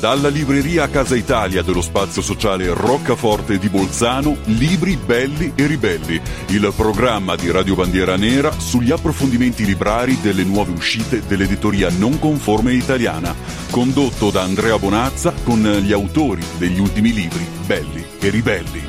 [0.00, 6.72] Dalla libreria Casa Italia dello spazio sociale Roccaforte di Bolzano, libri belli e ribelli, il
[6.74, 13.34] programma di Radio Bandiera Nera sugli approfondimenti librari delle nuove uscite dell'editoria non conforme italiana,
[13.70, 18.82] condotto da Andrea Bonazza con gli autori degli ultimi libri belli e ribelli.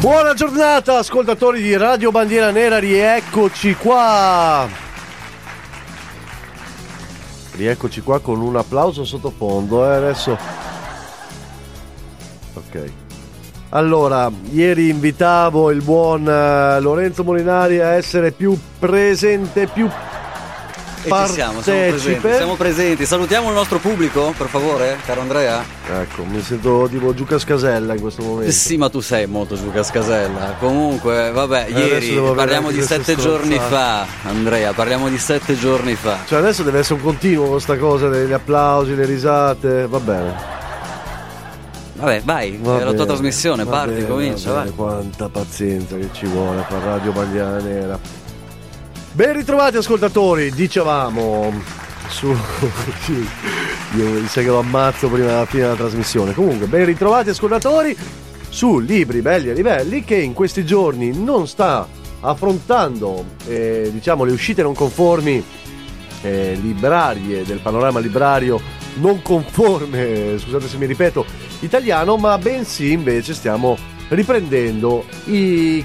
[0.00, 4.83] Buona giornata ascoltatori di Radio Bandiera Nera, rieccoci qua
[7.56, 9.84] Rieccoci qua con un applauso sottofondo.
[9.84, 10.38] Eh, adesso.
[12.54, 12.92] Ok.
[13.70, 19.88] Allora, ieri invitavo il buon uh, Lorenzo Molinari a essere più presente, più
[21.04, 23.06] e siamo, siamo presenti, siamo presenti.
[23.06, 25.62] Salutiamo il nostro pubblico, per favore, caro Andrea.
[26.00, 28.52] Ecco, mi sento tipo Giuca Scasella in questo momento.
[28.52, 30.56] Sì, ma tu sei molto Giuca Scasella.
[30.58, 36.18] Comunque, vabbè, eh, ieri parliamo di sette giorni fa, Andrea, parliamo di sette giorni fa.
[36.26, 40.62] Cioè adesso deve essere un continuo questa cosa degli applausi, le risate, va bene.
[41.96, 44.52] Vabbè, vai, va è bene, la tua trasmissione, parti, bene, comincia.
[44.52, 44.70] Vai.
[44.70, 48.23] Quanta pazienza che ci vuole per Radio Bandiera Nera.
[49.14, 51.52] Ben ritrovati ascoltatori, dicevamo
[52.08, 52.26] su...
[53.96, 56.34] Io mi sa che lo ammazzo prima della fine della trasmissione.
[56.34, 57.96] Comunque, ben ritrovati ascoltatori
[58.48, 61.86] su Libri Belli e Livelli che in questi giorni non sta
[62.22, 65.44] affrontando eh, diciamo le uscite non conformi
[66.22, 68.60] eh, librarie del panorama librario
[68.94, 71.24] non conforme, scusate se mi ripeto,
[71.60, 75.84] italiano, ma bensì invece stiamo riprendendo i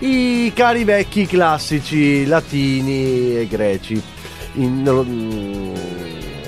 [0.00, 4.02] i cari vecchi classici latini e greci.
[4.54, 4.82] In,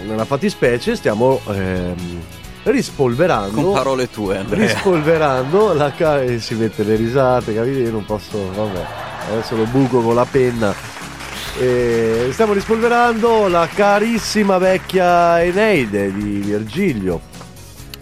[0.08, 2.20] nella fattispecie stiamo ehm,
[2.64, 4.66] rispolverando con parole tue Andrea.
[4.66, 8.86] rispolverando la cara si mette le risate capite io non posso vabbè
[9.30, 10.74] adesso lo buco con la penna
[11.58, 17.20] e stiamo rispolverando la carissima vecchia Eneide di Virgilio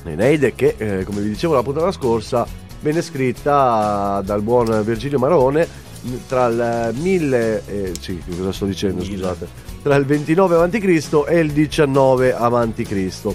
[0.04, 2.46] Eneide che eh, come vi dicevo la puntata scorsa
[2.80, 5.84] venne scritta dal buon Virgilio Marone
[6.28, 9.48] tra il 1000 eh, sì, cosa sto dicendo, scusate,
[9.82, 11.24] tra il 29 a.C.
[11.26, 13.34] e il 19 a.C.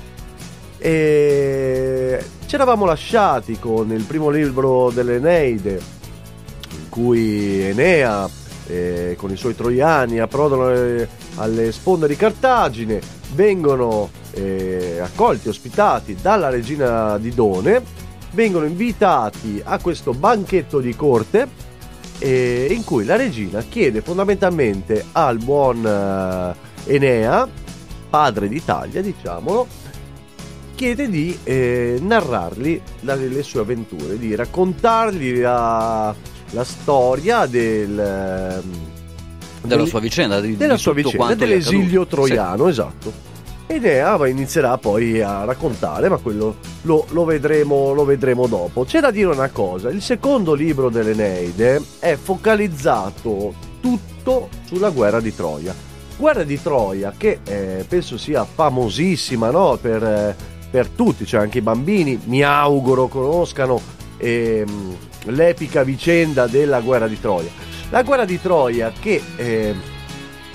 [0.77, 5.79] E ci eravamo lasciati con il primo libro dell'Eneide
[6.71, 8.27] in cui Enea
[8.67, 12.99] eh, con i suoi troiani approdano alle, alle sponde di Cartagine,
[13.33, 18.00] vengono eh, accolti, ospitati dalla regina di Done
[18.31, 21.47] vengono invitati a questo banchetto di corte
[22.19, 27.47] eh, in cui la regina chiede fondamentalmente al buon eh, Enea,
[28.09, 29.67] padre d'Italia diciamolo,
[30.75, 36.13] chiede di eh, narrargli la, le sue avventure, di raccontargli la,
[36.51, 38.91] la storia del, ehm,
[39.63, 42.69] della sua vicenda, di, della di sua vicenda, dell'esilio troiano, sì.
[42.69, 43.29] esatto.
[43.71, 48.83] Ed Eva inizierà poi a raccontare, ma quello lo, lo, vedremo, lo vedremo dopo.
[48.83, 55.33] C'è da dire una cosa, il secondo libro dell'Eneide è focalizzato tutto sulla guerra di
[55.33, 55.73] Troia.
[56.17, 59.77] Guerra di Troia che eh, penso sia famosissima no?
[59.79, 60.35] per, eh,
[60.69, 63.79] per, tutti, cioè anche i bambini mi auguro conoscano
[64.17, 64.65] eh,
[65.27, 67.49] l'epica vicenda della guerra di Troia.
[67.89, 69.73] La guerra di Troia che eh,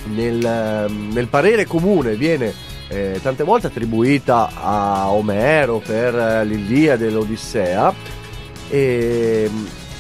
[0.05, 7.93] nel, nel parere comune viene eh, tante volte attribuita a Omero per l'Iliade e l'Odissea,
[8.69, 9.51] eh,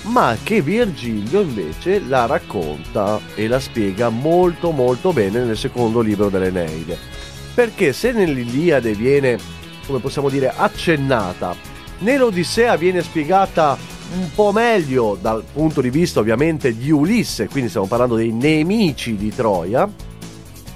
[0.02, 6.28] ma che Virgilio invece la racconta e la spiega molto molto bene nel secondo libro
[6.28, 6.96] dell'Eneide.
[7.54, 9.38] Perché se nell'Iliade viene,
[9.86, 11.56] come possiamo dire, accennata,
[12.00, 13.76] nell'Odissea viene spiegata
[14.14, 19.16] un po' meglio dal punto di vista ovviamente di Ulisse, quindi stiamo parlando dei nemici
[19.16, 19.90] di Troia,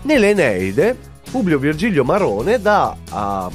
[0.02, 3.48] nell'Eneide Publio Virgilio Marone dà a,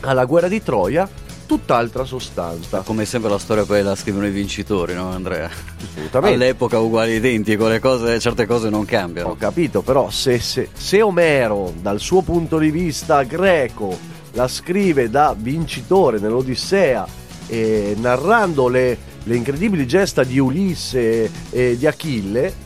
[0.00, 1.08] alla guerra di Troia
[1.46, 2.80] tutt'altra sostanza.
[2.80, 5.48] Come sempre la storia poi la scrivono i vincitori, no Andrea?
[5.48, 6.34] Assolutamente.
[6.34, 9.28] All'epoca uguale identico, le cose, certe cose non cambiano.
[9.28, 13.96] Ho capito, però se, se, se Omero dal suo punto di vista greco
[14.32, 17.06] la scrive da vincitore nell'Odissea,
[17.46, 22.61] eh, narrando le, le incredibili gesta di Ulisse e di Achille,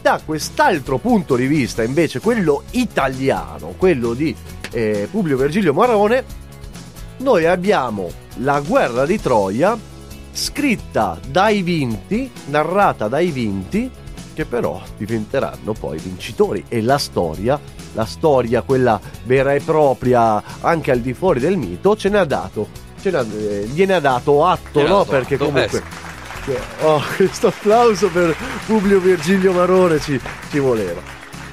[0.00, 4.34] da quest'altro punto di vista, invece, quello italiano, quello di
[4.70, 6.24] eh, Publio Virgilio Marone,
[7.18, 9.78] noi abbiamo la guerra di Troia
[10.32, 13.90] scritta dai vinti, narrata dai vinti,
[14.32, 16.64] che però diventeranno poi vincitori.
[16.68, 17.60] E la storia,
[17.92, 22.24] la storia, quella vera e propria, anche al di fuori del mito, ce ne ha
[22.24, 22.68] dato,
[23.00, 25.04] ce ne ha, eh, gliene ha dato atto, no?
[25.04, 26.08] Perché comunque...
[26.82, 28.34] Oh, questo applauso per
[28.66, 30.20] Publio Virgilio Marone ci,
[30.50, 31.00] ci voleva.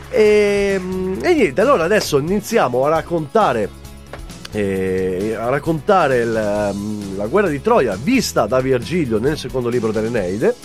[0.09, 0.79] E,
[1.21, 3.85] e niente, allora adesso iniziamo a raccontare
[4.51, 10.55] eh, a raccontare il, la guerra di Troia vista da Virgilio nel secondo libro dell'Eneide.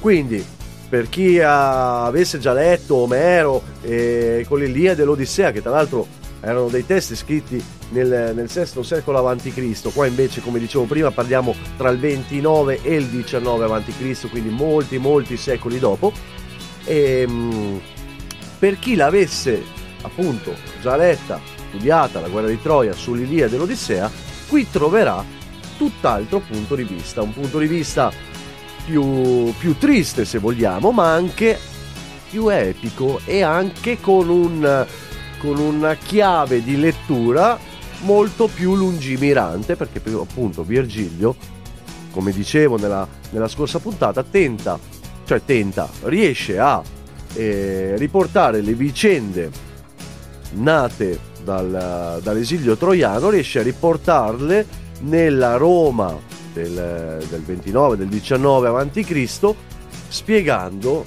[0.00, 0.44] Quindi,
[0.88, 6.06] per chi avesse già letto Omero eh, con l'Iliade e l'Odissea, che tra l'altro
[6.40, 7.62] erano dei testi scritti
[7.92, 12.94] nel, nel VI secolo a.C., qua invece, come dicevo prima, parliamo tra il 29 e
[12.94, 16.12] il 19 a.C., quindi molti, molti secoli dopo.
[16.84, 17.80] E, ehm,
[18.58, 19.62] per chi l'avesse
[20.02, 24.10] appunto già letta, studiata la guerra di Troia sull'Iliade e l'Odissea,
[24.48, 25.24] qui troverà
[25.76, 28.12] tutt'altro punto di vista, un punto di vista
[28.84, 31.58] più, più triste se vogliamo, ma anche
[32.30, 34.86] più epico e anche con, un,
[35.38, 37.58] con una chiave di lettura
[38.02, 41.34] molto più lungimirante, perché appunto Virgilio,
[42.12, 44.78] come dicevo nella, nella scorsa puntata, tenta,
[45.24, 46.82] cioè tenta, riesce a
[47.34, 49.50] eh, riportare le vicende
[50.54, 54.66] nate dal, dall'esilio troiano, riesce a riportarle
[55.00, 56.16] nella Roma
[56.52, 59.54] del, del 29, del 19 a.C.,
[60.08, 61.04] spiegando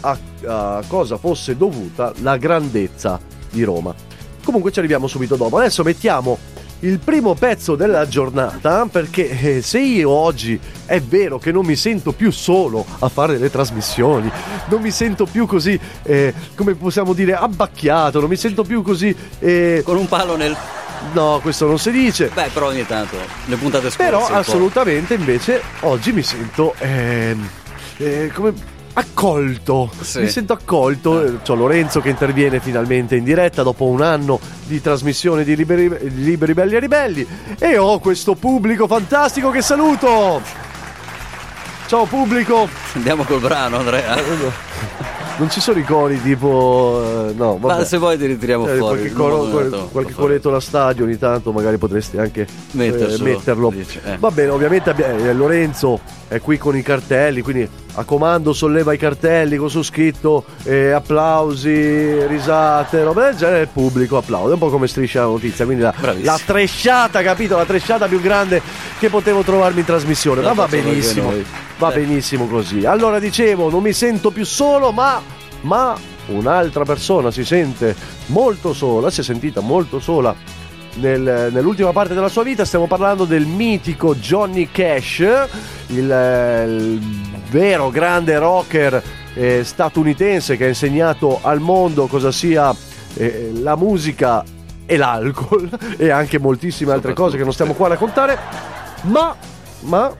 [0.00, 3.20] a, a cosa fosse dovuta la grandezza
[3.50, 3.94] di Roma.
[4.44, 5.58] Comunque ci arriviamo subito dopo.
[5.58, 6.38] Adesso mettiamo
[6.80, 11.76] il primo pezzo della giornata perché eh, se io oggi è vero che non mi
[11.76, 14.30] sento più solo a fare le trasmissioni,
[14.66, 19.14] non mi sento più così, eh, come possiamo dire, abbacchiato, non mi sento più così...
[19.38, 19.82] Eh...
[19.84, 20.56] Con un palo nel...
[21.12, 22.30] No, questo non si dice.
[22.32, 23.16] Beh, però ogni tanto,
[23.46, 24.10] le puntate scorse.
[24.10, 26.74] Però assolutamente invece oggi mi sento...
[26.78, 27.48] Ehm,
[27.98, 28.52] eh, come
[28.94, 29.90] accolto.
[30.00, 30.20] Sì.
[30.20, 31.18] Mi sento accolto.
[31.18, 31.30] Ah.
[31.44, 36.54] C'ho Lorenzo che interviene finalmente in diretta dopo un anno di trasmissione di Liberi, Liberi
[36.54, 37.26] Belli e Ribelli.
[37.58, 40.40] E ho questo pubblico fantastico che saluto.
[41.86, 42.68] Ciao pubblico.
[42.94, 44.16] Andiamo col brano, Andrea.
[45.38, 47.02] Non ci sono i cori tipo.
[47.28, 47.78] Eh, no, vabbè.
[47.78, 49.12] Ma se vuoi ti ritiriamo eh, fuori.
[49.12, 52.46] Qualche, coro, quel, qualche coletto da stadio ogni tanto, magari potresti anche eh,
[53.18, 53.72] metterlo.
[53.72, 54.16] Eh.
[54.18, 58.98] Va bene, ovviamente eh, Lorenzo è qui con i cartelli, quindi a comando solleva i
[58.98, 64.70] cartelli con su scritto eh, applausi, risate, roba del genere, il pubblico applaude, un po'
[64.70, 67.56] come striscia la notizia, quindi la, la tresciata, capito?
[67.56, 68.62] La tresciata più grande
[68.98, 71.32] che potevo trovarmi in trasmissione, ma va benissimo,
[71.78, 72.84] va benissimo così.
[72.84, 75.20] Allora dicevo, non mi sento più solo, ma,
[75.62, 75.94] ma
[76.28, 77.94] un'altra persona si sente
[78.26, 80.34] molto sola, si è sentita molto sola
[80.94, 82.64] nel, nell'ultima parte della sua vita.
[82.64, 85.18] Stiamo parlando del mitico Johnny Cash,
[85.88, 87.00] il, il
[87.50, 89.02] vero grande rocker
[89.34, 92.74] eh, statunitense che ha insegnato al mondo cosa sia
[93.14, 94.44] eh, la musica
[94.84, 98.38] e l'alcol e anche moltissime altre cose che non stiamo qua a raccontare.
[99.02, 99.34] Ma,
[99.80, 100.14] ma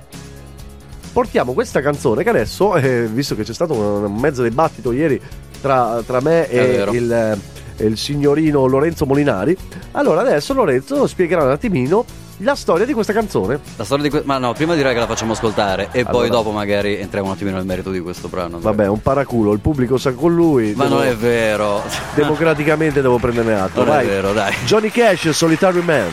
[1.13, 5.21] portiamo questa canzone che adesso, eh, visto che c'è stato un, un mezzo dibattito ieri
[5.61, 7.39] tra, tra me e il
[7.87, 9.57] il signorino Lorenzo Molinari.
[9.93, 12.05] Allora adesso Lorenzo spiegherà un attimino
[12.39, 13.61] la storia di questa canzone.
[13.77, 16.13] La storia di que- Ma no, prima direi che la facciamo ascoltare e allora.
[16.13, 18.59] poi dopo magari entriamo un attimino nel merito di questo brano.
[18.59, 20.75] Vabbè, un paraculo, il pubblico sa con lui.
[20.75, 20.97] Ma devo...
[20.97, 21.83] non è vero.
[22.15, 23.85] Democraticamente devo prenderne atto.
[23.85, 24.05] Non Vai.
[24.05, 24.53] è vero, dai.
[24.65, 26.09] Johnny Cash, Solitary Man.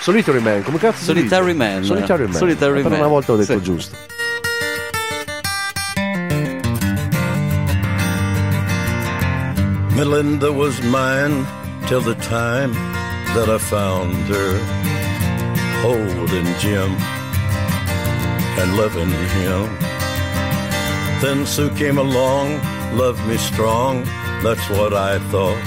[0.00, 1.84] Solitary Man, come cazzo Solitary Man.
[1.84, 2.34] Solitary Man.
[2.34, 2.82] Solitary Man.
[2.82, 3.62] Per una volta ho detto sì.
[3.62, 3.96] giusto.
[9.96, 11.46] Melinda was mine
[11.86, 12.72] till the time
[13.34, 14.52] that I found her
[15.82, 16.90] holding Jim
[18.58, 19.62] and loving him.
[21.20, 22.58] Then Sue came along,
[22.96, 24.04] loved me strong,
[24.42, 25.62] that's what I thought.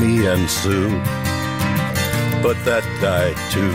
[0.00, 0.90] Me and Sue,
[2.40, 3.74] but that died too.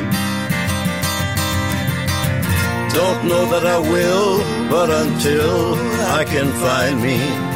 [2.96, 5.76] Don't know that I will, but until
[6.18, 7.55] I can find me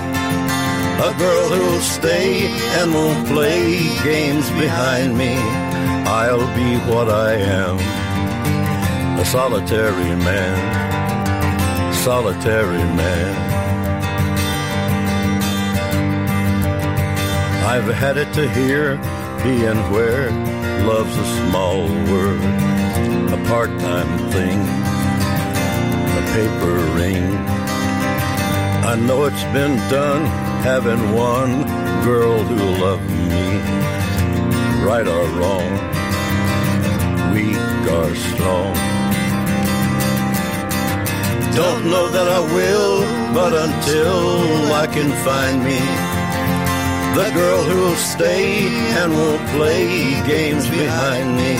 [1.01, 5.33] a girl who'll stay and won't play games behind me.
[6.05, 7.77] I'll be what I am,
[9.17, 13.33] a solitary man, solitary man.
[17.65, 18.97] I've had it to hear,
[19.41, 20.31] being where
[20.85, 22.41] love's a small word,
[23.31, 24.59] a part-time thing,
[26.19, 27.23] a paper ring.
[28.91, 31.63] I know it's been done having one
[32.03, 33.47] girl who loved me,
[34.83, 35.71] right or wrong,
[37.33, 37.57] weak
[37.97, 38.73] or strong.
[41.55, 43.01] Don't know that I will,
[43.33, 45.79] but until I can find me
[47.15, 48.67] the girl who'll stay
[48.99, 51.55] and won't play games behind me,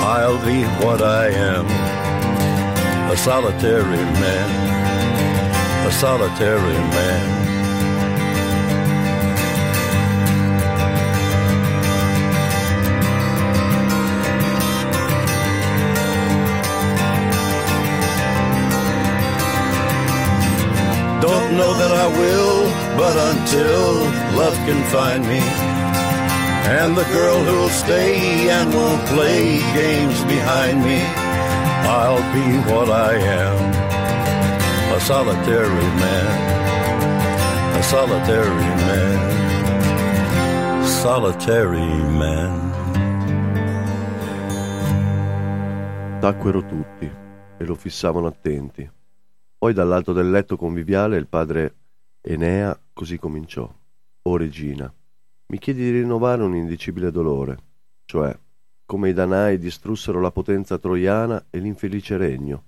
[0.00, 1.66] I'll be what I am,
[3.10, 7.37] a solitary man, a solitary man.
[22.10, 24.04] Will, but until
[24.36, 25.40] love can find me,
[26.80, 31.00] and the girl who'll stay and won't play games behind me,
[31.88, 33.58] I'll be what I am,
[34.94, 36.36] a solitary man,
[37.78, 39.18] a solitary man,
[40.84, 42.66] solitary man.
[46.20, 47.08] Tacquero tutti
[47.58, 48.90] e lo fissavano attenti.
[49.56, 51.74] Poi dall'alto del letto conviviale il padre
[52.30, 53.74] Enea così cominciò.
[54.22, 54.92] O regina,
[55.46, 57.56] mi chiedi di rinnovare un indicibile dolore,
[58.04, 58.38] cioè
[58.84, 62.64] come i Danai distrussero la potenza troiana e l'infelice regno,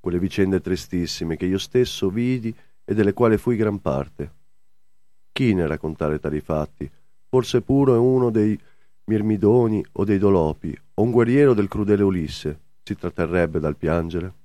[0.00, 4.32] quelle vicende tristissime che io stesso vidi e delle quali fui gran parte.
[5.30, 6.90] Chi ne raccontare tali fatti?
[7.28, 8.58] Forse puro è uno dei
[9.04, 14.40] Mirmidoni o dei Dolopi, o un guerriero del crudele Ulisse, si tratterrebbe dal piangere?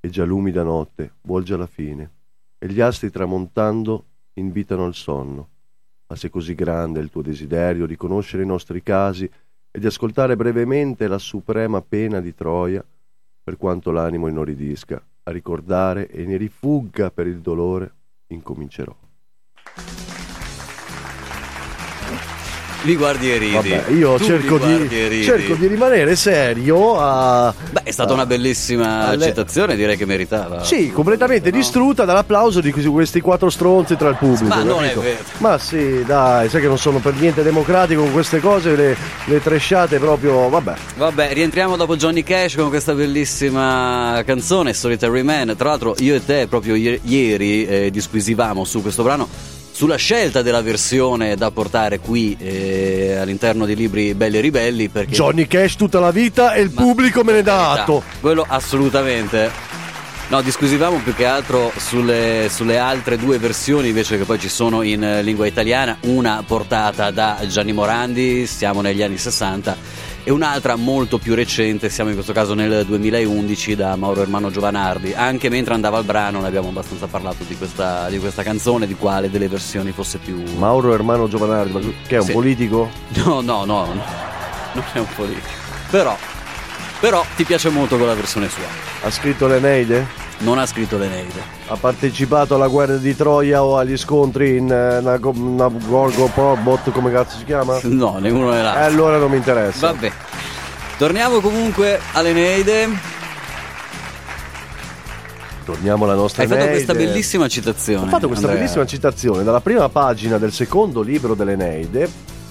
[0.00, 2.17] e già l'umida notte volge alla fine,
[2.58, 5.48] e gli astri tramontando invitano al sonno.
[6.08, 9.30] Ma se così grande è il tuo desiderio di conoscere i nostri casi
[9.70, 12.84] e di ascoltare brevemente la suprema pena di Troia,
[13.42, 17.92] per quanto l'animo inorridisca, a ricordare e ne rifugga per il dolore,
[18.28, 19.07] incomincerò.
[22.82, 23.54] Mi guardi e ridi.
[23.54, 24.88] Vabbè, io cerco di,
[25.24, 26.98] cerco di, rimanere serio.
[26.98, 29.24] A, Beh, è stata a, una bellissima alle...
[29.24, 30.62] citazione, direi che meritava.
[30.62, 31.56] Sì, completamente no?
[31.56, 34.54] distrutta dall'applauso di questi quattro stronzi tra il pubblico.
[34.54, 35.24] Ma non è vero.
[35.38, 39.42] Ma sì, dai, sai che non sono per niente democratico con queste cose, le, le
[39.42, 40.48] tresciate proprio.
[40.48, 40.74] Vabbè.
[40.96, 45.54] Vabbè, rientriamo dopo Johnny Cash con questa bellissima canzone, Solitary Man.
[45.56, 50.60] Tra l'altro, io e te proprio ieri eh, disquisivamo su questo brano sulla scelta della
[50.60, 54.88] versione da portare qui eh, all'interno dei libri Belli e Ribelli.
[54.88, 55.12] Perché...
[55.12, 58.02] Johnny Cash tutta la vita e il Ma pubblico me ne dà atto.
[58.18, 59.48] Quello assolutamente.
[60.30, 64.82] No, discusivamo più che altro sulle, sulle, altre due versioni invece che poi ci sono
[64.82, 71.16] in lingua italiana, una portata da Gianni Morandi, siamo negli anni 60 e un'altra molto
[71.16, 75.14] più recente, siamo in questo caso nel 2011 da Mauro Ermano Giovanardi.
[75.14, 78.94] Anche mentre andava il brano ne abbiamo abbastanza parlato di questa, di questa canzone, di
[78.94, 80.42] quale delle versioni fosse più...
[80.58, 82.32] Mauro Ermano Giovanardi, che è un sì.
[82.32, 82.90] politico?
[83.24, 84.04] No, no, no, no,
[84.74, 85.46] non è un politico.
[85.90, 86.14] Però,
[87.00, 88.66] però ti piace molto quella versione sua.
[89.04, 90.27] Ha scritto l'Eneide?
[90.40, 91.40] Non ha scritto l'Eneide.
[91.68, 97.38] Ha partecipato alla guerra di Troia o agli scontri in uh, Nagorno Probot, come cazzo
[97.38, 97.78] si chiama?
[97.88, 98.80] No, nessuno è là.
[98.82, 99.92] Eh, allora non mi interessa.
[99.92, 100.12] Vabbè.
[100.96, 102.88] Torniamo comunque all'Eneide.
[105.64, 106.64] Torniamo alla nostra Hai Eneide.
[106.64, 108.06] fatto questa bellissima citazione.
[108.06, 108.62] Ho fatto questa Andrea.
[108.62, 112.08] bellissima citazione dalla prima pagina del secondo libro dell'Eneide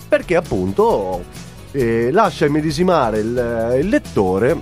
[0.08, 1.24] perché appunto
[1.72, 4.56] eh, lascia immedesimare il, il lettore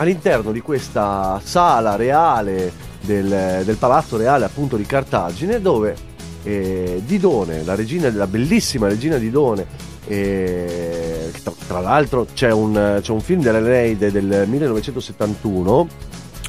[0.00, 5.94] all'interno di questa sala reale del, del palazzo reale appunto di Cartagine dove
[6.42, 9.66] eh, Didone, la, regina, la bellissima regina Didone
[10.06, 15.88] eh, tra, tra, l'altro c'è un, c'è un film dell'Eneide del 1971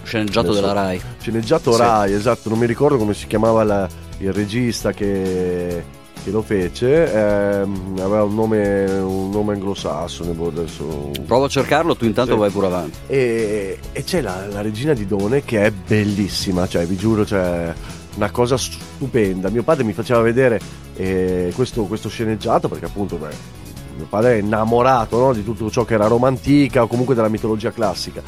[0.04, 1.78] sceneggiato della Rai sceneggiato sì.
[1.78, 3.88] Rai esatto non mi ricordo come si chiamava la,
[4.20, 5.84] il regista che
[6.24, 11.12] che lo fece ehm, aveva un nome, un nome anglosassone boh, adesso...
[11.26, 12.40] prova a cercarlo tu intanto sì.
[12.40, 12.98] vai pure avanti.
[13.08, 17.74] E, e c'è la, la, regina di Done che è bellissima cioè vi giuro cioè
[18.16, 19.50] una cosa stupenda.
[19.50, 20.60] Mio padre mi faceva vedere
[20.96, 23.36] eh, questo, questo, sceneggiato perché appunto beh,
[23.96, 27.72] mio padre è innamorato no, di tutto ciò che era romantica o comunque della mitologia
[27.72, 28.22] classica.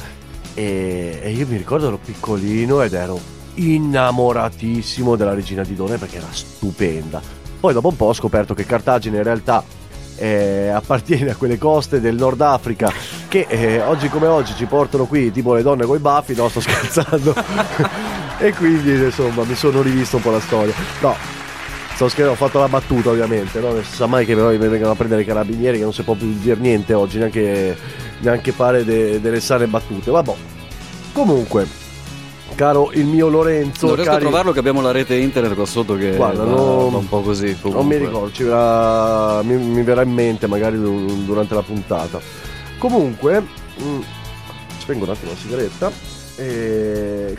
[0.54, 3.20] E, e io mi ricordo ero piccolino ed ero
[3.54, 8.66] innamoratissimo della regina di Done perché era stupenda poi dopo un po' ho scoperto che
[8.66, 9.64] Cartagine in realtà
[10.16, 12.92] eh, appartiene a quelle coste del Nord Africa
[13.26, 16.50] che eh, oggi come oggi ci portano qui tipo le donne con i baffi, no
[16.50, 17.34] sto scherzando
[18.36, 21.16] e quindi insomma mi sono rivisto un po' la storia no
[21.94, 23.72] sto scherzando ho fatto la battuta ovviamente no?
[23.72, 26.02] non si sa mai che poi mi vengono a prendere i carabinieri che non si
[26.02, 27.74] può più dire niente oggi neanche,
[28.18, 30.34] neanche fare de- delle sane battute vabbè
[31.14, 31.83] comunque
[32.54, 33.86] caro il mio Lorenzo.
[33.86, 34.24] Non riesco cari...
[34.24, 37.08] a trovarlo che abbiamo la rete internet qua sotto che Guarda, va, non, va un
[37.08, 37.56] po' così.
[37.60, 37.70] Comunque.
[37.70, 42.20] Non mi ricordo, verrà, mi, mi, verrà in mente magari durante la puntata.
[42.78, 44.00] Comunque, mh, mm,
[44.78, 45.90] spengo un attimo la sigaretta.
[46.36, 47.36] E...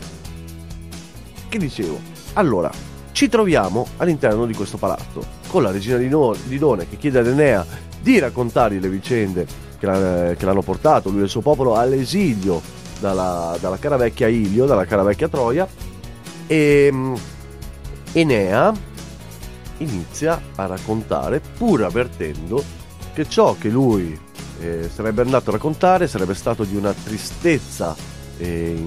[1.48, 2.00] Che dicevo?
[2.34, 2.70] Allora,
[3.12, 7.20] ci troviamo all'interno di questo palazzo con la regina di, no- di Done che chiede
[7.20, 7.64] ad Enea
[8.00, 9.46] di raccontargli le vicende
[9.78, 12.60] che, che l'hanno portato, lui e il suo popolo, all'esilio
[12.98, 15.66] dalla, dalla cara vecchia Ilio, dalla cara vecchia Troia,
[16.46, 17.14] e mm,
[18.12, 18.72] Enea
[19.78, 22.64] inizia a raccontare, pur avvertendo
[23.12, 24.18] che ciò che lui
[24.60, 27.94] eh, sarebbe andato a raccontare sarebbe stato di una tristezza
[28.38, 28.84] eh,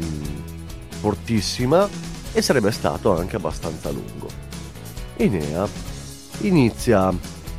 [1.00, 1.88] fortissima
[2.32, 4.28] e sarebbe stato anche abbastanza lungo.
[5.16, 5.68] Enea
[6.42, 7.12] inizia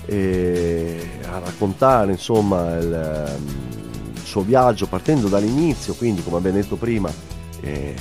[0.07, 3.90] eh, a raccontare insomma il, ehm, il,
[4.31, 7.13] suo viaggio partendo dall'inizio, quindi come abbiamo detto prima,
[7.61, 7.95] eh,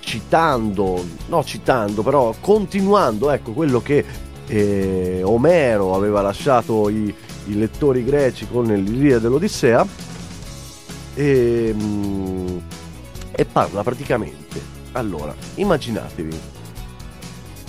[0.00, 4.04] citando, no citando, però continuando ecco quello che
[4.46, 7.14] eh, Omero aveva lasciato i,
[7.46, 9.86] i lettori greci con l'Ilia dell'Odissea
[11.14, 12.58] e, mm,
[13.30, 14.60] e parla praticamente
[14.92, 16.40] allora immaginatevi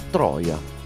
[0.09, 0.78] Troia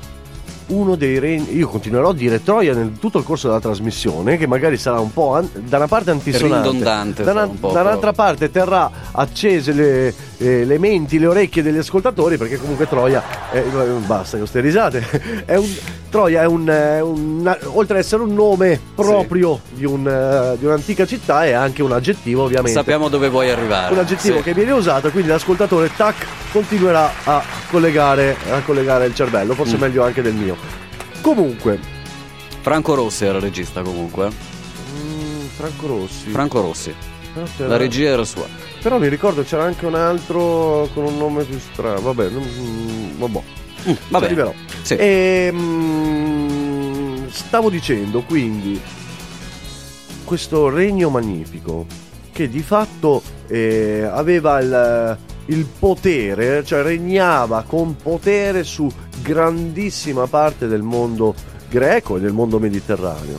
[0.74, 1.56] uno dei regni.
[1.56, 5.14] Io continuerò a dire Troia nel tutto il corso della trasmissione, che magari sarà un
[5.14, 8.90] po' an- da una parte antisonante, ridondante, da, una, un po', da un'altra parte terrà
[9.12, 13.24] accese le, eh, le, menti, le orecchie degli ascoltatori, perché comunque Troia.
[13.52, 13.62] È,
[14.06, 15.46] basta con queste risate.
[15.46, 15.68] È un,
[16.14, 19.78] Troia è un, è un, oltre ad essere un nome proprio sì.
[19.78, 22.72] di, un, uh, di, un'antica città, è anche un aggettivo, ovviamente.
[22.72, 23.94] Sappiamo dove vuoi arrivare.
[23.94, 24.44] Un aggettivo sì.
[24.44, 29.80] che viene usato, quindi l'ascoltatore tac continuerà a collegare, a collegare il cervello, forse mm.
[29.80, 30.56] meglio anche del mio.
[31.24, 31.80] Comunque,
[32.60, 34.28] Franco Rossi era il regista comunque.
[34.28, 36.30] Mm, Franco Rossi.
[36.30, 36.94] Franco Rossi.
[37.58, 38.46] La regia era sua.
[38.82, 42.02] Però mi ricordo c'era anche un altro con un nome più strano.
[42.02, 43.42] Vabbè, mm, vabbè.
[43.88, 44.26] Mm, vabbè.
[44.26, 44.54] Arriverò.
[44.82, 44.96] Sì.
[44.96, 48.80] E, mm, stavo dicendo quindi
[50.26, 51.86] questo regno magnifico
[52.34, 58.92] che di fatto eh, aveva il, il, potere, cioè regnava con potere su
[59.24, 61.34] grandissima parte del mondo
[61.70, 63.38] greco e del mondo mediterraneo.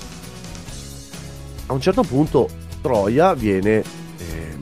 [1.67, 2.49] A un certo punto
[2.81, 3.85] Troia viene
[4.19, 4.59] eh,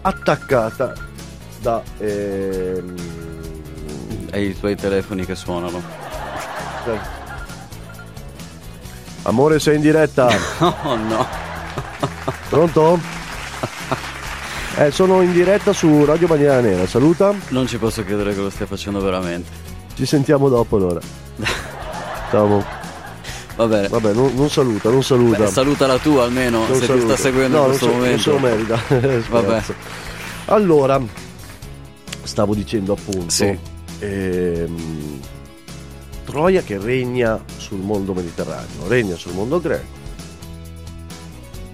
[0.00, 0.94] attaccata
[1.60, 1.82] da...
[1.98, 2.82] Eh,
[4.30, 5.82] e i tuoi telefoni che suonano.
[9.22, 10.28] Amore, sei in diretta?
[10.58, 11.26] Oh no.
[12.48, 13.00] Pronto?
[14.78, 17.34] Eh, sono in diretta su Radio Bandiera Nera, saluta.
[17.48, 19.65] Non ci posso credere che lo stia facendo veramente.
[19.96, 21.00] Ci sentiamo dopo allora.
[22.30, 22.62] Ciao.
[23.56, 23.88] Va bene.
[23.88, 25.38] Vabbè, non, non saluta, non saluta.
[25.38, 27.06] Beh, saluta la tua almeno, non se saluta.
[27.06, 28.30] ti sta seguendo no, in questo non momento.
[28.30, 29.28] Non se lo merita.
[29.30, 29.62] Vabbè.
[30.46, 31.02] Allora,
[32.24, 33.30] stavo dicendo appunto.
[33.30, 33.58] Sì.
[34.00, 35.20] Ehm,
[36.24, 40.04] Troia che regna sul mondo mediterraneo, regna sul mondo greco.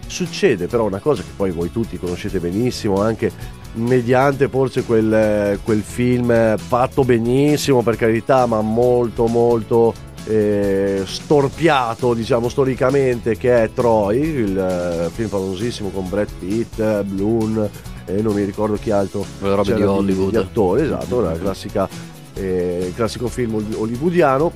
[0.06, 3.32] Succede però una cosa che poi voi tutti conoscete benissimo, anche
[3.74, 12.48] mediante forse quel, quel film fatto benissimo per carità, ma molto molto eh, storpiato diciamo
[12.48, 17.68] storicamente che è Troy, il eh, film famosissimo con Brad Pitt, Bloom
[18.04, 19.24] e non mi ricordo chi altro.
[19.40, 20.30] Le robe di Hollywood.
[20.30, 21.88] Di attori, esatto, la classica
[22.34, 24.52] eh, il classico film hollywoodiano.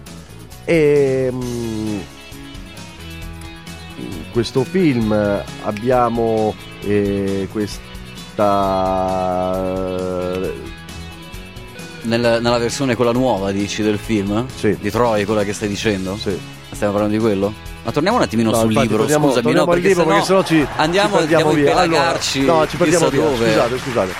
[0.64, 1.98] E mm,
[3.98, 5.12] in questo film
[5.62, 7.46] abbiamo eh,
[8.37, 10.05] questa
[12.03, 14.46] nella, nella, versione quella nuova dici del film?
[14.55, 14.77] Sì.
[14.79, 16.16] Di Troy, quella che stai dicendo?
[16.16, 16.38] Sì.
[16.70, 17.53] Stiamo parlando di quello?
[17.83, 20.44] Ma torniamo un attimino no, sul libro, torniamo, scusami, torniamo no, perché, libro, perché sennò
[20.44, 21.77] ci andiamo, ci andiamo via.
[21.77, 22.18] Allora, no,
[22.68, 23.22] ci perdiamo via.
[23.22, 23.51] Dove.
[23.51, 24.12] Scusate, scusate.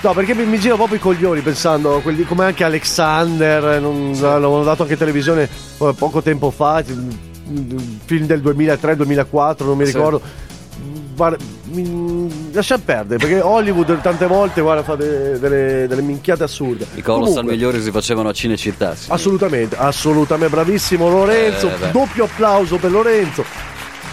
[0.00, 4.22] No, perché mi, mi giro proprio i coglioni pensando quelli come anche Alexander, non, sì.
[4.22, 10.22] l'hanno dato anche in televisione eh, poco tempo fa, film del 2003-2004, non mi ricordo.
[11.16, 16.86] Guarda, mi, lascia perdere perché Hollywood tante volte guarda, fa delle, delle, delle minchiate assurde.
[16.94, 18.94] I colossal migliori si facevano a Cinecittà.
[18.94, 19.10] Sì.
[19.10, 21.68] Assolutamente, assolutamente bravissimo Lorenzo.
[21.68, 23.44] Eh, doppio applauso per Lorenzo.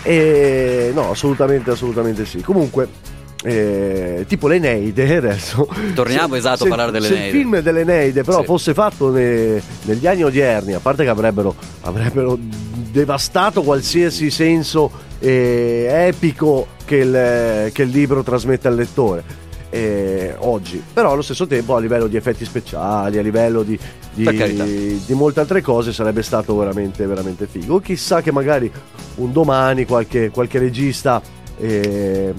[0.02, 2.42] E no, assolutamente, assolutamente sì.
[2.42, 3.12] Comunque.
[3.46, 8.24] Eh, tipo l'Eneide adesso torniamo se, esatto se, a parlare dell'Eneide se il film dell'Eneide
[8.24, 8.46] però sì.
[8.46, 14.90] fosse fatto ne, negli anni odierni a parte che avrebbero, avrebbero devastato qualsiasi senso
[15.20, 19.42] eh, epico che il, che il, libro trasmette al lettore.
[19.70, 23.78] Eh, oggi, però allo stesso tempo a livello di effetti speciali, a livello di,
[24.14, 27.80] di, di molte altre cose sarebbe stato veramente, veramente figo.
[27.80, 28.72] Chissà che magari
[29.16, 31.22] un domani qualche, qualche regista
[31.58, 32.34] eh,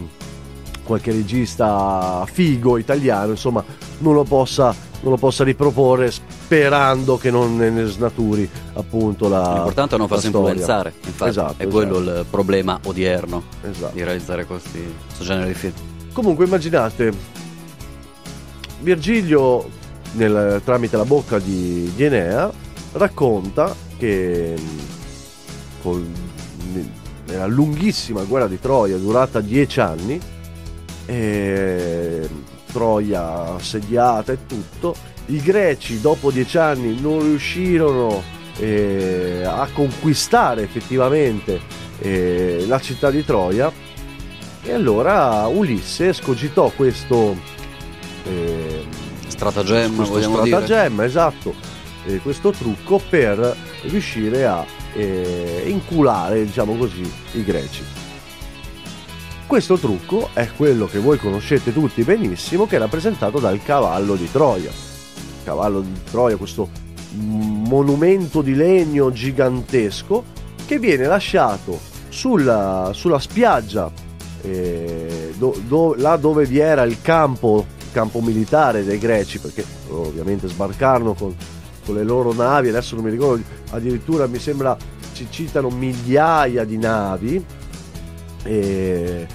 [0.84, 3.64] qualche regista figo italiano insomma
[3.98, 6.12] non lo possa, non lo possa riproporre
[6.54, 11.66] sperando che non ne snaturi appunto la l'importante è non farsi influenzare infatti esatto, è
[11.66, 12.18] quello esatto.
[12.20, 13.94] il problema odierno esatto.
[13.94, 15.72] di realizzare questi, questo genere di film
[16.12, 17.12] comunque immaginate
[18.80, 19.68] Virgilio
[20.12, 22.52] nel, tramite la bocca di, di Enea
[22.92, 24.54] racconta che
[25.82, 26.06] col,
[27.26, 30.20] nella lunghissima guerra di Troia durata dieci anni
[31.06, 32.28] eh,
[32.70, 38.22] Troia assediata e tutto i greci dopo dieci anni non riuscirono
[38.58, 41.60] eh, a conquistare effettivamente
[42.00, 43.72] eh, la città di Troia
[44.62, 47.36] e allora Ulisse scogitò questo
[48.24, 48.84] eh,
[49.26, 51.06] stratagemma, questo stratagemma, dire.
[51.06, 51.54] esatto,
[52.06, 57.82] eh, questo trucco per riuscire a eh, inculare, diciamo così, i greci.
[59.46, 64.30] Questo trucco è quello che voi conoscete tutti benissimo, che è rappresentato dal cavallo di
[64.30, 64.93] Troia.
[65.44, 66.68] Cavallo di Troia, questo
[67.16, 70.24] monumento di legno gigantesco
[70.66, 71.78] che viene lasciato
[72.08, 73.90] sulla, sulla spiaggia,
[74.42, 80.48] eh, do, do, là dove vi era il campo, campo militare dei greci, perché ovviamente
[80.48, 81.34] sbarcarono con,
[81.84, 84.76] con le loro navi, adesso non mi ricordo, addirittura mi sembra
[85.12, 87.44] ci citano migliaia di navi
[88.42, 89.26] e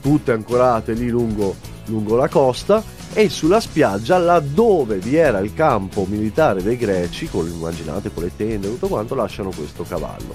[0.00, 1.54] tutte ancorate lì lungo,
[1.86, 2.82] lungo la costa
[3.14, 8.32] e sulla spiaggia laddove vi era il campo militare dei greci, con, immaginate con le
[8.34, 10.34] tende e tutto quanto, lasciano questo cavallo.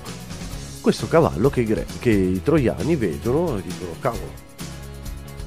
[0.79, 4.31] Questo cavallo che i, gre- che i troiani vedono e dicono, cavolo,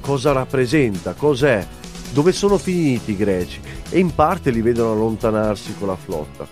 [0.01, 1.65] cosa rappresenta, cos'è,
[2.11, 3.61] dove sono finiti i greci?
[3.89, 6.45] E in parte li vedono allontanarsi con la flotta,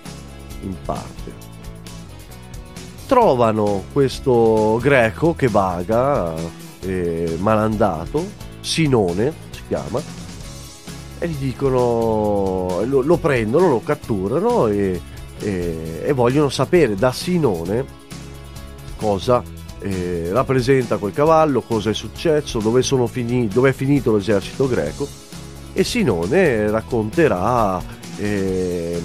[0.61, 1.47] in parte.
[3.05, 6.33] Trovano questo greco che vaga,
[6.81, 10.18] eh, malandato, Sinone si chiama,
[11.19, 14.99] e gli dicono, lo, lo prendono, lo catturano e,
[15.39, 17.85] e, e, vogliono sapere da Sinone
[18.95, 19.43] cosa
[19.79, 25.07] eh, rappresenta quel cavallo, cosa è successo, dove, finiti, dove è finito l'esercito greco
[25.73, 27.81] e Sinone racconterà
[28.17, 29.01] eh,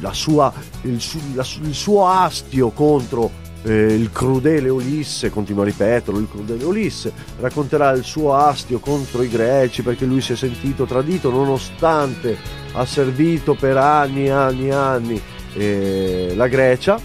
[0.00, 3.30] la sua, il, su, la, il suo astio contro
[3.64, 9.22] eh, il crudele Ulisse, continua a ripeterlo, il crudele Ulisse, racconterà il suo astio contro
[9.22, 12.36] i greci perché lui si è sentito tradito nonostante
[12.72, 15.22] ha servito per anni e anni e anni
[15.54, 17.00] eh, la Grecia.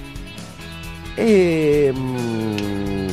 [1.16, 3.08] E, mm,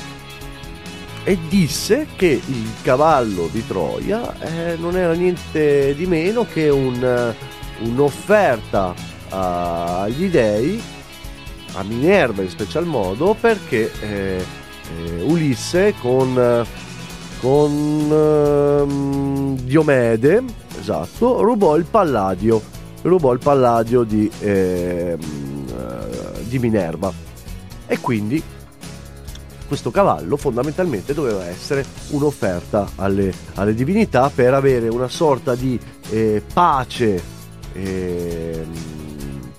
[1.24, 7.34] e, disse che il cavallo di Troia eh, non era niente di meno che un,
[7.80, 8.94] un'offerta
[9.28, 10.80] agli dei
[11.76, 14.44] a Minerva in special modo perché eh,
[14.96, 16.64] eh, Ulisse con,
[17.40, 20.44] con eh, Diomede
[20.78, 22.74] esatto, rubò il palladio
[23.08, 25.18] rubò il palladio di, ehm,
[25.68, 27.12] eh, di Minerva.
[27.86, 28.42] E quindi
[29.66, 35.78] questo cavallo fondamentalmente doveva essere un'offerta alle, alle divinità per avere una sorta di
[36.10, 37.22] eh, pace
[37.72, 38.66] eh,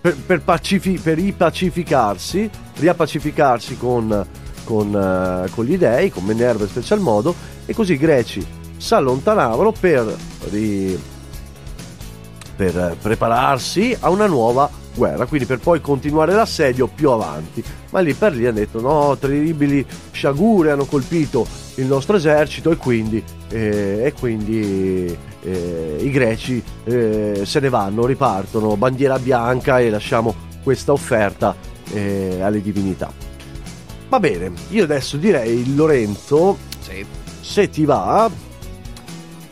[0.07, 4.25] per, per, pacifi- per ripacificarsi, riappacificarsi con,
[4.63, 8.45] con, uh, con, gli dei, con Minerva in special modo, e così i greci
[8.77, 10.15] si allontanavano per,
[10.49, 10.97] ri-
[12.55, 17.63] per prepararsi a una nuova guerra, quindi per poi continuare l'assedio più avanti.
[17.89, 21.45] Ma lì per lì hanno detto no, terribili sciagure hanno colpito
[21.77, 28.05] il nostro esercito e quindi, eh, e quindi eh, i greci eh, se ne vanno,
[28.05, 31.55] ripartono, bandiera bianca e lasciamo questa offerta
[31.93, 33.11] eh, alle divinità.
[34.09, 37.05] Va bene, io adesso direi Lorenzo, sì.
[37.41, 38.29] se ti va,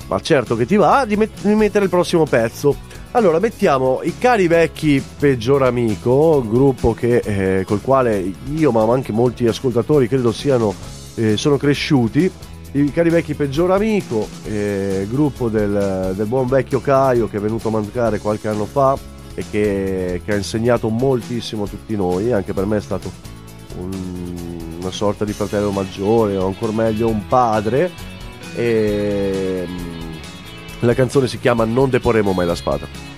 [0.08, 2.94] ma certo che ti va, di, met- di mettere il prossimo pezzo.
[3.12, 9.14] Allora, mettiamo i cari vecchi Peggior Amico, gruppo che, eh, col quale io, ma anche
[9.14, 10.74] molti ascoltatori credo siano,
[11.16, 12.32] eh, sono cresciuti
[12.72, 17.70] i cari vecchi peggior amico, eh, gruppo del, del, buon vecchio Caio che è venuto
[17.70, 18.98] a mancare qualche anno fa
[19.34, 23.10] e che, che ha insegnato moltissimo a tutti noi, anche per me è stato
[23.80, 27.90] un, una sorta di fratello maggiore o ancora meglio un padre.
[28.56, 30.12] E, mm,
[30.80, 33.15] la canzone si chiama Non deporremo mai la spada.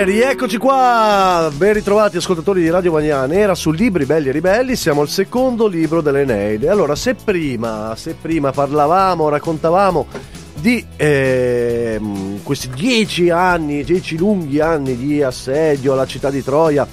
[0.00, 4.74] Bene, rieccoci qua, ben ritrovati ascoltatori di Radio Magna Nera su Libri Belli e Ribelli,
[4.74, 6.70] siamo al secondo libro dell'Eneide.
[6.70, 10.06] Allora, se prima, se prima parlavamo, raccontavamo
[10.54, 12.00] di eh,
[12.42, 16.86] questi dieci anni, dieci lunghi anni di assedio alla città di Troia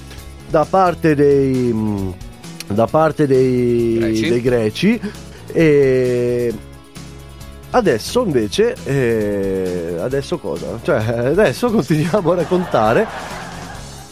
[0.50, 1.74] da parte dei,
[2.68, 4.30] da parte dei Greci.
[4.30, 5.02] dei greci
[5.54, 6.54] e
[7.70, 10.80] Adesso invece, eh, adesso cosa?
[10.82, 13.08] Cioè, adesso continuiamo a raccontare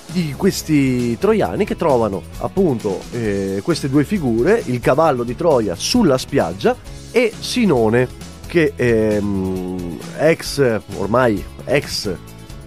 [0.08, 6.18] di questi troiani che trovano appunto eh, queste due figure, il cavallo di Troia sulla
[6.18, 6.76] spiaggia
[7.12, 8.08] e Sinone
[8.48, 12.14] che ehm, ex, ormai ex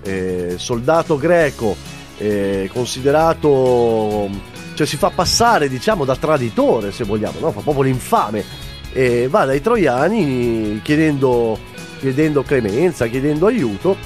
[0.03, 1.75] eh, soldato greco,
[2.19, 4.29] eh, considerato,
[4.75, 7.53] cioè si fa passare diciamo da traditore se vogliamo, no?
[7.53, 8.45] fa proprio l'infame
[8.93, 11.59] e va dai troiani chiedendo,
[11.99, 13.97] chiedendo clemenza, chiedendo aiuto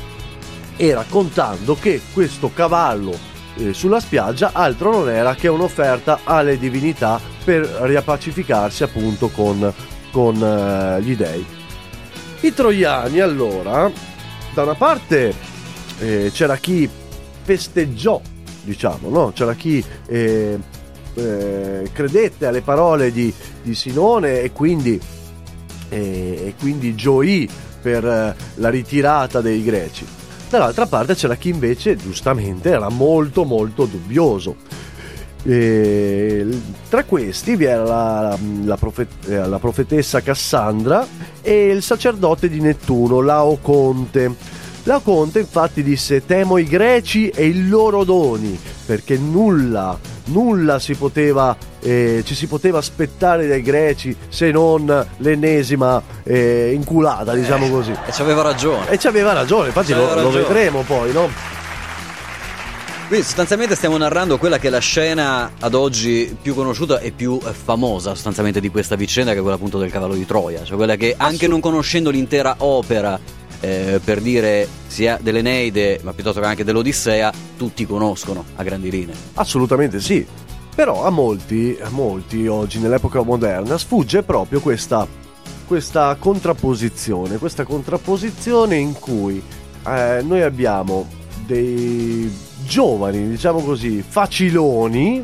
[0.76, 7.20] e raccontando che questo cavallo eh, sulla spiaggia altro non era che un'offerta alle divinità
[7.44, 9.72] per riappacificarsi appunto con,
[10.10, 11.44] con eh, gli dei.
[12.40, 13.90] I troiani allora,
[14.52, 15.34] da una parte
[15.98, 16.88] eh, c'era chi
[17.42, 18.20] festeggiò,
[18.62, 19.32] diciamo, no?
[19.32, 19.84] c'era chi
[21.14, 25.00] eh, credette alle parole di, di Sinone e quindi,
[25.88, 27.48] eh, e quindi gioì
[27.80, 30.06] per eh, la ritirata dei greci.
[30.48, 34.56] Dall'altra parte c'era chi invece giustamente era molto molto dubbioso.
[35.44, 36.46] E,
[36.88, 41.06] tra questi vi era la, la, profet- eh, la profetessa Cassandra
[41.40, 44.60] e il sacerdote di Nettuno, Laoconte.
[44.84, 51.56] Laoconte infatti disse temo i greci e i loro doni perché nulla nulla si poteva,
[51.80, 57.92] eh, ci si poteva aspettare dai greci se non l'ennesima eh, inculata, diciamo così.
[58.06, 58.88] E ci aveva ragione.
[58.90, 60.44] E ci aveva ragione, infatti lo, C'aveva lo ragione.
[60.44, 61.28] vedremo poi, no?
[63.08, 67.38] Quindi sostanzialmente stiamo narrando quella che è la scena ad oggi più conosciuta e più
[67.44, 70.76] eh, famosa sostanzialmente di questa vicenda che è quella appunto del cavallo di Troia, cioè
[70.76, 73.20] quella che anche non conoscendo l'intera opera
[73.62, 79.14] eh, per dire sia dell'Eneide ma piuttosto che anche dell'Odissea tutti conoscono a grandi linee.
[79.34, 80.26] Assolutamente sì.
[80.74, 85.06] Però a molti, a molti oggi nell'epoca moderna sfugge proprio questa,
[85.66, 89.42] questa contrapposizione, questa contrapposizione in cui
[89.86, 91.06] eh, noi abbiamo
[91.46, 92.32] dei
[92.64, 95.22] giovani, diciamo così, faciloni,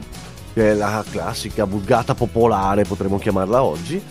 [0.52, 4.02] che è la classica vulgata popolare, potremmo chiamarla oggi,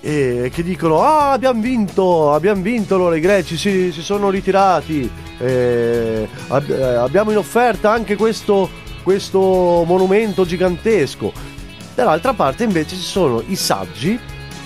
[0.00, 5.10] e che dicono ah abbiamo vinto abbiamo vinto loro i greci si, si sono ritirati.
[5.38, 8.68] Eh, ab- eh, abbiamo in offerta anche questo,
[9.02, 11.32] questo monumento gigantesco.
[11.94, 14.18] Dall'altra parte invece ci sono i saggi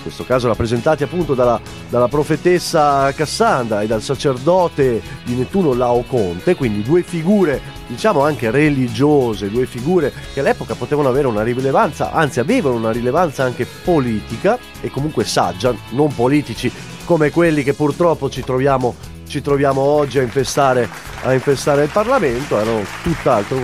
[0.05, 6.83] questo caso rappresentati appunto dalla, dalla profetessa Cassandra e dal sacerdote di Nettuno Laoconte, quindi
[6.83, 12.75] due figure diciamo anche religiose, due figure che all'epoca potevano avere una rilevanza, anzi avevano
[12.75, 16.71] una rilevanza anche politica e comunque saggia, non politici
[17.05, 18.93] come quelli che purtroppo ci troviamo,
[19.27, 20.87] ci troviamo oggi a infestare,
[21.23, 23.57] a infestare il Parlamento, erano tutt'altro,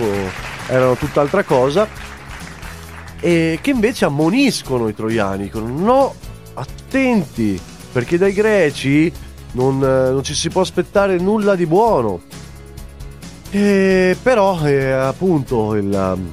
[0.66, 2.10] erano tutt'altra cosa.
[3.24, 6.14] E che invece ammoniscono i troiani, dicono no,
[6.54, 7.60] attenti,
[7.92, 9.12] perché dai greci
[9.52, 12.20] non, eh, non ci si può aspettare nulla di buono.
[13.50, 16.28] E però eh, appunto il, um,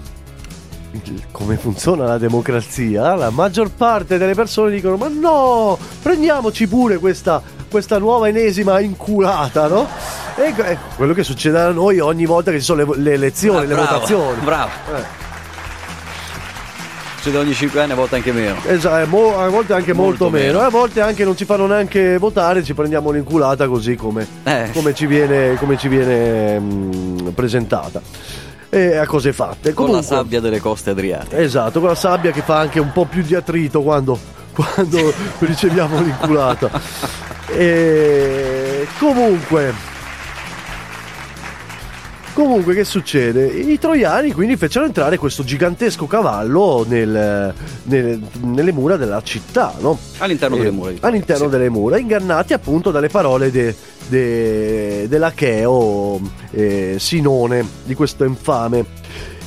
[0.91, 6.97] il- come funziona la democrazia, la maggior parte delle persone dicono ma no, prendiamoci pure
[6.97, 9.86] questa, questa nuova enesima inculata, no?
[10.38, 10.63] E ecco,
[10.95, 13.73] quello che succede a noi ogni volta che ci sono le, le elezioni, Ah, le
[13.73, 14.39] bravo, votazioni.
[14.41, 14.71] Bravo.
[14.95, 15.27] Eh.
[17.21, 18.55] Succede ogni 5 anni, a volte anche meno.
[18.65, 20.45] Esatto, a volte anche molto, Molto meno.
[20.53, 20.62] meno.
[20.62, 24.69] e a volte anche non ci fanno neanche votare, ci prendiamo l'inculata così come, Eh.
[24.73, 28.01] come ci viene, come ci viene mm, presentata.
[28.69, 29.73] E a cose fatte.
[29.73, 31.39] Con Comunque, la sabbia delle coste adriatiche.
[31.41, 34.17] Esatto, con la sabbia che fa anche un po' più di attrito quando,
[34.53, 36.69] quando riceviamo l'inculata.
[37.51, 39.73] E comunque.
[42.39, 43.47] Comunque, che succede?
[43.47, 49.99] I troiani quindi fecero entrare questo gigantesco cavallo nel- nel- nelle mura della città, no?
[50.19, 51.49] All'interno Eh, delle mura di Troia, all'interno sì.
[51.49, 53.75] delle mura, ingannati appunto dalle parole de-
[54.08, 56.21] de- dell'Acheo
[56.52, 58.86] eh, Sinone, di questo infame.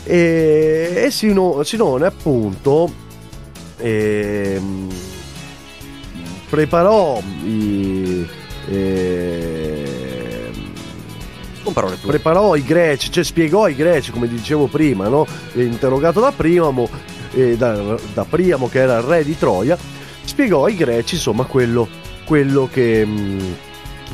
[0.04, 2.92] E, e Sino- Sinone appunto
[3.78, 4.88] ehm,
[6.50, 8.28] preparò i...
[8.68, 9.61] ehm,
[11.62, 12.10] Con parole tue.
[12.10, 15.26] preparò i greci, cioè spiegò ai greci, come dicevo prima, no?
[15.54, 16.88] Interrogato da Priamo,
[17.34, 19.78] eh, da, da Priamo che era il re di Troia,
[20.24, 21.88] spiegò ai greci insomma quello,
[22.24, 23.54] quello che, mh,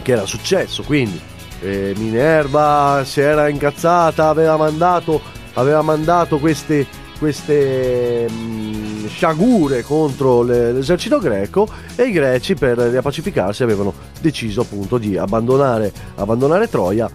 [0.03, 0.83] che era successo.
[0.83, 1.19] Quindi
[1.61, 5.21] eh, Minerva si era incazzata, aveva mandato,
[5.55, 6.87] aveva mandato queste,
[7.19, 14.99] queste mh, sciagure contro le, l'esercito greco e i greci per riappacificarsi avevano deciso appunto
[14.99, 17.11] di abbandonare, abbandonare Troia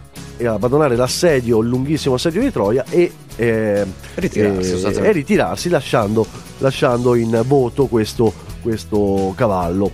[0.45, 6.25] abbandonare l'assedio, il lunghissimo assedio di Troia e, eh, Ritirarsi, e- e ritirarsi lasciando,
[6.59, 9.91] lasciando in voto questo, questo cavallo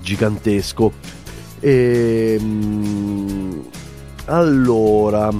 [0.00, 0.92] gigantesco.
[1.60, 3.58] E, mm,
[4.26, 5.30] allora,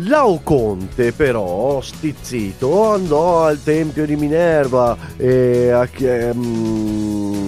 [0.00, 7.45] Laoconte però, stizzito, andò al tempio di Minerva e a chi- ehm,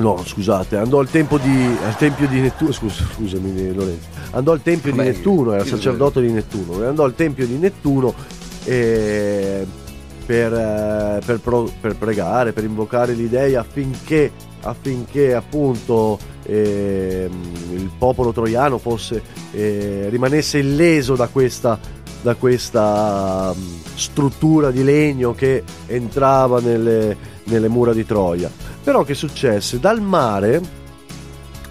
[0.00, 2.72] No, scusate, andò al, tempio di, al tempio di Nettuno.
[2.72, 4.08] Scusa, scusami, Lorenzo.
[4.30, 6.82] Andò al tempio Vabbè, di Nettuno, era sacerdote di Nettuno.
[6.82, 8.14] e Andò al tempio di Nettuno
[8.64, 9.66] eh,
[10.24, 14.32] per, eh, per pro- per pregare, per invocare gli dei affinché,
[14.62, 17.32] affinché appunto ehm,
[17.72, 21.78] il popolo troiano fosse, eh, rimanesse illeso da questa,
[22.22, 27.16] da questa mm, struttura di legno che entrava nelle,
[27.50, 28.50] nelle mura di Troia.
[28.82, 29.78] Però che successe?
[29.78, 30.60] Dal mare,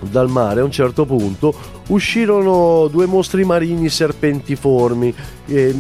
[0.02, 1.54] dal mare a un certo punto
[1.88, 5.14] uscirono due mostri marini serpentiformi,
[5.48, 5.76] eh,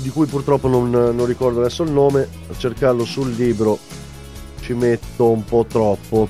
[0.00, 3.78] di cui purtroppo non, non ricordo adesso il nome, a cercarlo sul libro
[4.60, 6.28] ci metto un po' troppo.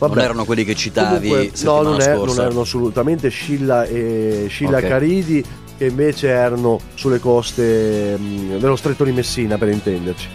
[0.00, 0.22] Non Vabbè.
[0.22, 4.86] erano quelli che citavi Comunque, no, non, è- non erano assolutamente Scilla e Scilla Ok.
[4.86, 5.44] Caridi,
[5.76, 10.28] che invece erano sulle coste mh, dello stretto di Messina, per intenderci.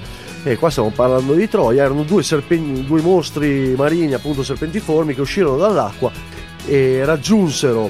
[0.45, 5.21] E qua stiamo parlando di Troia, erano due, serpen- due mostri marini, appunto serpentiformi, che
[5.21, 6.11] uscirono dall'acqua
[6.65, 7.89] e raggiunsero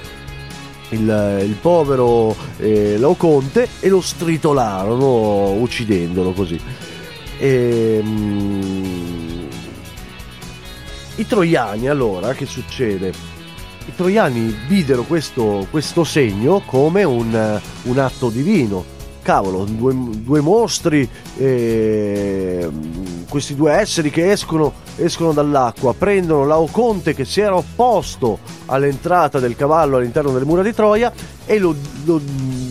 [0.90, 6.60] il, il povero eh, Laoconte e lo stritolarono uccidendolo così.
[7.40, 9.48] E, mm,
[11.16, 13.12] I troiani allora, che succede?
[13.88, 18.93] I troiani videro questo, questo segno come un, un atto divino.
[19.24, 22.70] Cavolo, due, due mostri, eh,
[23.30, 29.56] questi due esseri che escono, escono dall'acqua, prendono Laoconte che si era opposto all'entrata del
[29.56, 31.12] cavallo all'interno delle mura di Troia
[31.46, 32.22] e lo, lo-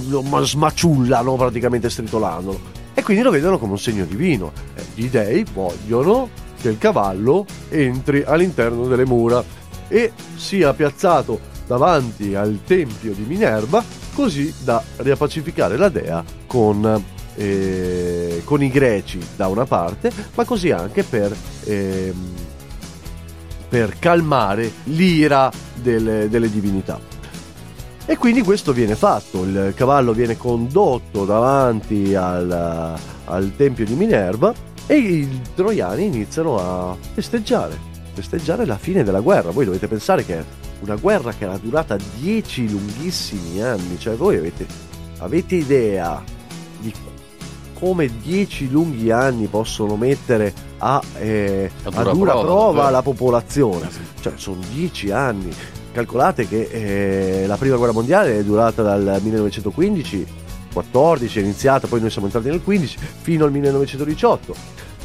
[0.09, 2.61] lo ma- smaciullano praticamente stritolandolo.
[2.95, 4.53] E quindi lo vedono come un segno divino.
[4.75, 6.29] Eh, gli dei vogliono
[6.61, 9.43] che il cavallo entri all'interno delle mura
[9.89, 13.83] e sia piazzato davanti al tempio di Minerva
[14.15, 16.23] così da riappacificare la dea
[16.53, 17.03] con,
[17.37, 21.35] eh, con i greci da una parte ma così anche per,
[21.65, 22.35] ehm,
[23.71, 27.01] per calmare l'ira delle, delle divinità.
[28.05, 34.53] E quindi questo viene fatto, il cavallo viene condotto davanti al, al tempio di Minerva
[34.87, 37.79] e i troiani iniziano a festeggiare,
[38.13, 39.53] festeggiare la fine della guerra.
[39.53, 40.45] Voi dovete pensare che è
[40.81, 44.67] una guerra che era durata dieci lunghissimi anni, cioè voi avete,
[45.19, 46.41] avete idea
[47.83, 53.03] come dieci lunghi anni possono mettere a, eh, A a dura dura prova, prova la
[53.03, 53.91] popolazione.
[54.21, 55.53] Cioè, sono dieci anni.
[55.91, 56.69] Calcolate che
[57.43, 60.27] eh, la prima guerra mondiale è durata dal 1915,
[60.73, 64.55] 14 è iniziata, poi noi siamo entrati nel 15, fino al 1918.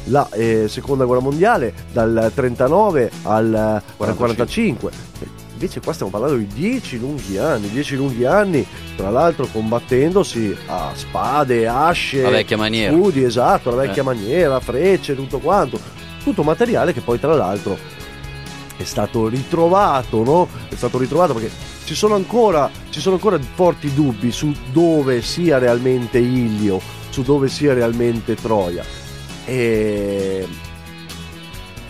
[0.04, 4.90] La eh, seconda guerra mondiale dal 39 al, al 45.
[5.60, 10.92] Invece qua stiamo parlando di 10 lunghi anni, 10 lunghi anni, tra l'altro combattendosi a
[10.94, 12.94] spade, asce, La vecchia maniera.
[12.94, 14.04] scudi, esatto, la vecchia Eh.
[14.04, 15.80] maniera, frecce, tutto quanto.
[16.22, 17.76] Tutto materiale che poi tra l'altro
[18.76, 20.48] è stato ritrovato, no?
[20.68, 21.50] È stato ritrovato perché
[21.84, 26.80] ci sono ancora, ci sono ancora forti dubbi su dove sia realmente Ilio,
[27.10, 28.84] su dove sia realmente Troia.
[29.44, 30.46] E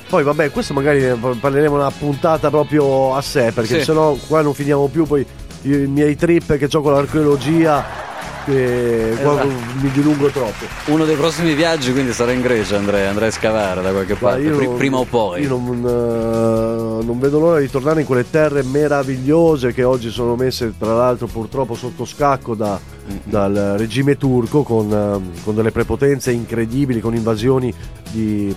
[0.08, 3.84] poi vabbè, questo magari ne parleremo una puntata proprio a sé, perché Sì.
[3.84, 5.24] sennò qua non finiamo più poi
[5.62, 8.06] i miei trip che ho con l'archeologia
[8.46, 9.48] che qua Esatto.
[9.82, 10.64] mi dilungo troppo.
[10.86, 14.42] Uno dei prossimi viaggi quindi sarà in Grecia, andrei, andrei a scavare da qualche parte,
[14.44, 15.42] non- prima o poi.
[15.42, 20.34] Io non, eh, non vedo l'ora di tornare in quelle terre meravigliose che oggi sono
[20.34, 22.80] messe, tra l'altro, purtroppo sotto scacco da-
[23.24, 27.72] dal regime turco con, eh, con delle prepotenze incredibili, con invasioni
[28.10, 28.54] di,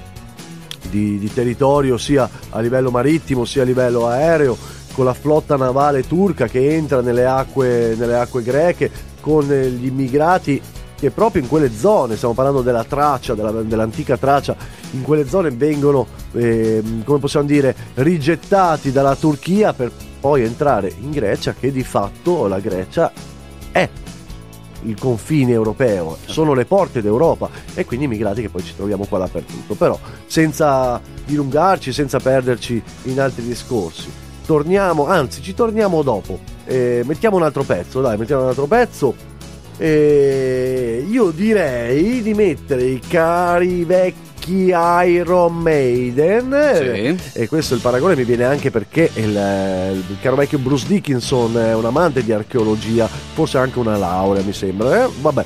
[0.92, 4.56] di- di territorio sia a livello marittimo sia a livello aereo,
[4.94, 9.86] con la flotta navale turca che entra nelle acque, nelle acque greche, con eh, gli
[9.88, 10.62] immigrati
[11.00, 14.56] che proprio in quelle zone, stiamo parlando della Tracia, della- dell'antica Tracia,
[14.92, 21.10] in quelle zone vengono, ehm, come possiamo dire, rigettati dalla Turchia per poi entrare in
[21.10, 23.12] Grecia, che di fatto la Grecia
[23.72, 23.90] è
[24.84, 29.20] il confine europeo, sono le porte d'Europa e quindi immigrati che poi ci troviamo qua
[29.20, 29.76] dappertutto.
[29.76, 34.10] Però senza dilungarci, senza perderci in altri discorsi,
[34.46, 36.40] torniamo, anzi ci torniamo dopo.
[36.66, 39.30] Eh, mettiamo un altro pezzo, dai, mettiamo un altro pezzo.
[39.78, 46.72] Eh, io direi di mettere i cari vecchi Iron Maiden.
[46.76, 47.40] Sì.
[47.40, 51.74] E questo il paragone mi viene anche perché il, il caro vecchio Bruce Dickinson è
[51.76, 55.04] un amante di archeologia, forse anche una laurea mi sembra.
[55.06, 55.10] eh?
[55.20, 55.46] Vabbè.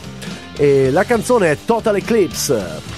[0.57, 2.94] E la canzone è Total Eclipse.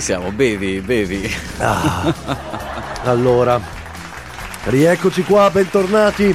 [0.00, 1.30] Ci siamo, bevi, bevi.
[1.58, 2.14] Ah,
[3.04, 3.60] allora,
[4.64, 6.34] rieccoci qua, bentornati.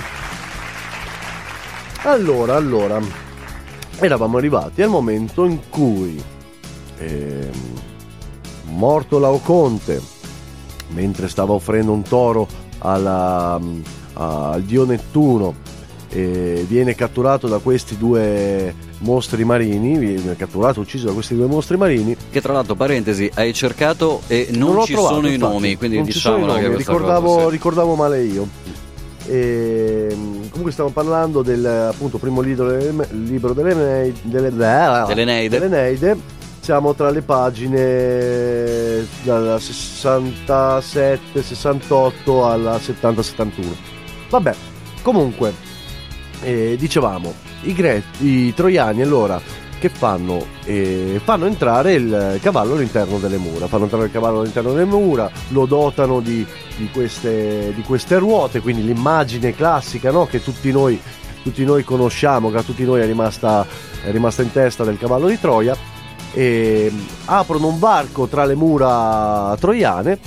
[2.03, 3.01] Allora, allora,
[3.97, 6.23] eravamo arrivati al momento in cui,
[6.99, 7.49] ehm,
[8.65, 9.99] morto Laoconte,
[10.89, 12.47] mentre stava offrendo un toro
[12.77, 13.59] alla-
[14.13, 15.74] al dio Nettuno, eh,
[16.09, 22.15] viene catturato da questi due mostri marini, viene catturato, ucciso da questi due mostri marini.
[22.31, 25.75] Che tra l'altro, parentesi, hai cercato e non, non ci trovato, sono infatti, i nomi,
[25.75, 27.51] quindi diciamo che ricordavo, cosa, sì.
[27.51, 28.47] ricordavo male io.
[29.27, 30.07] E,
[30.49, 32.77] comunque stiamo parlando del appunto primo libro
[33.09, 35.59] libro delle, delle, delle, Dell'Eneide.
[35.59, 36.43] dell'Eneide.
[36.59, 43.51] Siamo tra le pagine dalla 67-68 alla 70-71.
[44.31, 44.55] Vabbè,
[45.03, 45.53] comunque,
[46.41, 47.33] eh, dicevamo,
[47.63, 49.41] i, gre- i troiani allora
[49.79, 50.43] che fanno?
[50.63, 55.29] Eh, fanno entrare il cavallo all'interno delle mura, fanno entrare il cavallo all'interno delle mura,
[55.49, 56.45] lo dotano di,
[56.77, 60.25] di, queste, di queste, ruote, quindi l'immagine classica no?
[60.25, 60.99] che tutti noi,
[61.43, 63.65] tutti noi, conosciamo, che a tutti noi è rimasta,
[64.03, 65.77] è rimasta in testa del cavallo di Troia,
[66.33, 66.91] e
[67.25, 70.17] aprono un varco tra le mura troiane,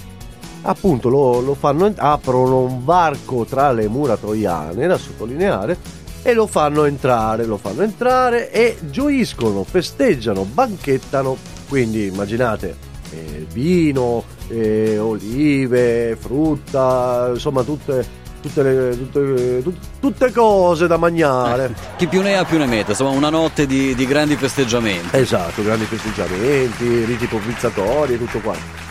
[0.62, 5.76] appunto lo, lo fanno, aprono un varco tra le mura troiane, da sottolineare,
[6.23, 11.37] e lo fanno entrare, lo fanno entrare e gioiscono, festeggiano, banchettano.
[11.69, 12.77] Quindi immaginate
[13.11, 18.07] eh, vino, eh, olive, frutta, insomma tutte,
[18.41, 21.75] tutte, le, tutte, tutte, tutte cose da mangiare.
[21.97, 25.16] Chi più ne ha più ne mette, insomma una notte di, di grandi festeggiamenti.
[25.16, 28.87] Esatto, grandi festeggiamenti, riti provvizatori e tutto quanto.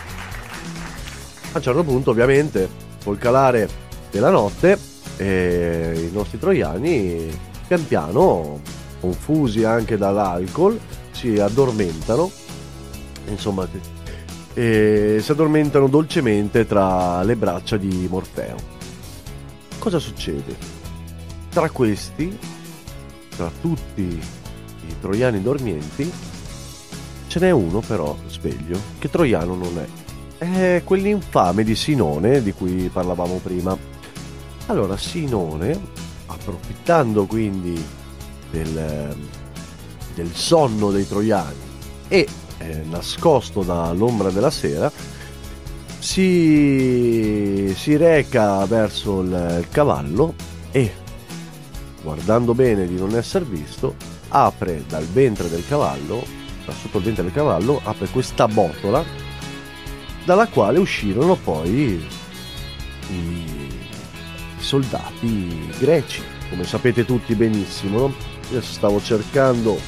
[1.52, 2.68] A un certo punto ovviamente
[3.02, 3.68] col calare
[4.10, 4.78] della notte
[5.18, 7.28] e i nostri troiani
[7.66, 8.60] pian piano,
[9.00, 10.78] confusi anche dall'alcol,
[11.10, 12.30] si addormentano,
[13.26, 13.68] insomma,
[14.54, 18.56] e si addormentano dolcemente tra le braccia di Morfeo.
[19.78, 20.56] Cosa succede?
[21.50, 22.38] Tra questi,
[23.36, 26.10] tra tutti i troiani dormienti,
[27.26, 30.44] ce n'è uno però sveglio, che troiano non è.
[30.44, 33.76] È quell'infame di Sinone di cui parlavamo prima
[34.68, 35.78] allora Sinone,
[36.26, 37.82] approfittando quindi
[38.50, 39.16] del,
[40.14, 41.56] del sonno dei troiani
[42.08, 42.26] e
[42.58, 44.90] eh, nascosto dall'ombra della sera,
[45.98, 50.34] si, si reca verso il, il cavallo
[50.70, 50.92] e,
[52.02, 53.96] guardando bene di non essere visto,
[54.28, 56.22] apre dal ventre del cavallo,
[56.66, 59.02] da sotto il ventre del cavallo, apre questa botola
[60.24, 62.06] dalla quale uscirono poi
[63.10, 63.57] i
[64.58, 67.98] soldati greci, come sapete tutti benissimo.
[67.98, 68.14] No?
[68.50, 69.78] Io stavo cercando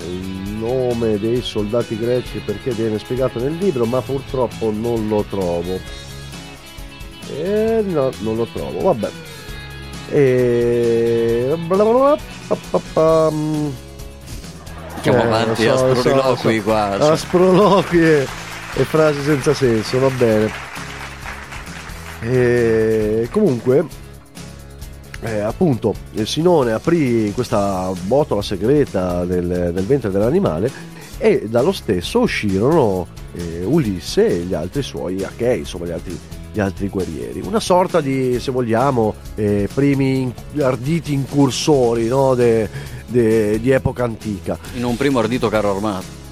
[0.00, 5.78] il nome dei soldati greci perché viene spiegato nel libro, ma purtroppo non lo trovo.
[7.30, 9.10] E no, non lo trovo, vabbè.
[10.10, 11.48] E...
[14.96, 16.62] Andiamo eh, avanti, so, asproloqui so, so.
[16.62, 16.84] qua.
[17.10, 18.26] Asproloqui e,
[18.74, 20.73] e frasi senza senso, va bene.
[22.26, 23.84] E comunque,
[25.20, 30.70] eh, appunto, il Sinone aprì questa botola segreta del, del ventre dell'animale
[31.18, 36.18] e dallo stesso uscirono eh, Ulisse e gli altri suoi achei, insomma gli altri,
[36.50, 37.42] gli altri guerrieri.
[37.44, 42.70] Una sorta di, se vogliamo, eh, primi arditi incursori no, de,
[43.06, 44.58] de, di epoca antica.
[44.76, 46.23] In un primo ardito carro armato.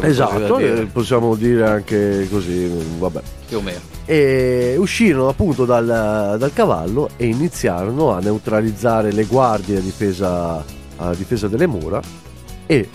[0.00, 0.86] Esatto, dire.
[0.86, 3.20] possiamo dire anche così, vabbè.
[3.48, 9.78] Più o meno e uscirono appunto dal, dal, cavallo e iniziarono a neutralizzare le guardie
[9.78, 10.64] a difesa,
[10.96, 12.00] a difesa delle mura
[12.66, 12.88] e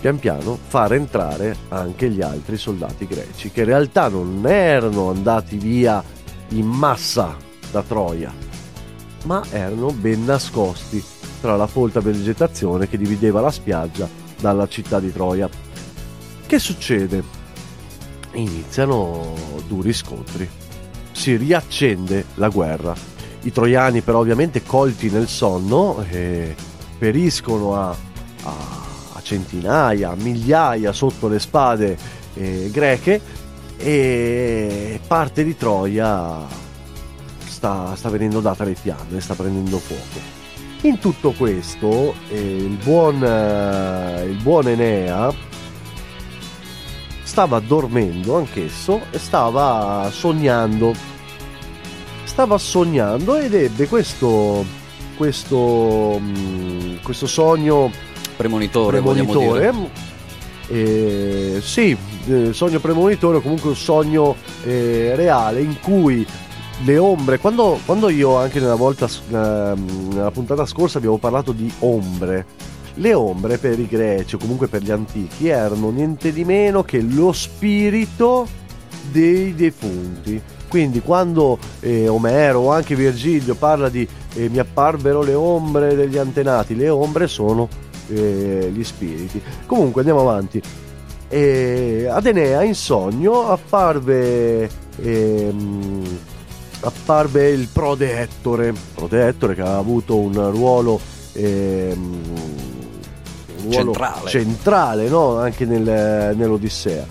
[0.00, 5.56] pian piano far entrare anche gli altri soldati greci che in realtà non erano andati
[5.58, 6.02] via
[6.50, 7.36] in massa
[7.70, 8.32] da Troia
[9.24, 11.02] ma erano ben nascosti
[11.40, 14.08] tra la folta vegetazione che divideva la spiaggia
[14.40, 15.48] dalla città di Troia.
[16.48, 17.22] Che succede?
[18.32, 19.34] iniziano
[19.66, 20.48] duri scontri.
[21.12, 22.94] Si riaccende la guerra.
[23.42, 26.56] I troiani però ovviamente colti nel sonno eh,
[26.96, 28.54] periscono a, a,
[29.12, 31.98] a, centinaia, a migliaia sotto le spade
[32.32, 33.20] eh, greche
[33.76, 36.46] e parte di Troia
[37.44, 40.36] sta, sta, venendo data alle fiamme, sta prendendo fuoco.
[40.80, 45.47] In tutto questo eh, il, buon, eh, il buon Enea
[47.38, 50.92] stava dormendo anch'esso e stava sognando.
[52.24, 54.64] Stava sognando ed ebbe questo,
[55.16, 57.92] questo, mm, questo sogno
[58.36, 59.00] premonitore.
[59.00, 59.72] premonitore
[60.66, 64.34] eh, sì, eh, sogno premonitore o comunque un sogno
[64.64, 66.26] eh, reale in cui
[66.82, 72.44] le ombre, quando, quando io anche nella, volta, nella puntata scorsa abbiamo parlato di ombre,
[72.98, 77.00] le ombre per i greci o comunque per gli antichi erano niente di meno che
[77.00, 78.46] lo spirito
[79.10, 80.40] dei defunti.
[80.68, 86.18] Quindi quando eh, Omero o anche Virgilio parla di, e mi apparvero le ombre degli
[86.18, 86.76] antenati.
[86.76, 87.68] Le ombre sono
[88.08, 89.40] eh, gli spiriti.
[89.66, 90.60] Comunque andiamo avanti.
[91.30, 96.18] E ad Enea in sogno apparve, ehm,
[96.80, 101.00] apparve il prode Ettore, prode Ettore che ha avuto un ruolo,
[101.32, 102.20] ehm,
[103.70, 104.28] ruolo Centrale.
[104.30, 105.36] centrale, no?
[105.38, 107.06] anche nel- nell'Odissea.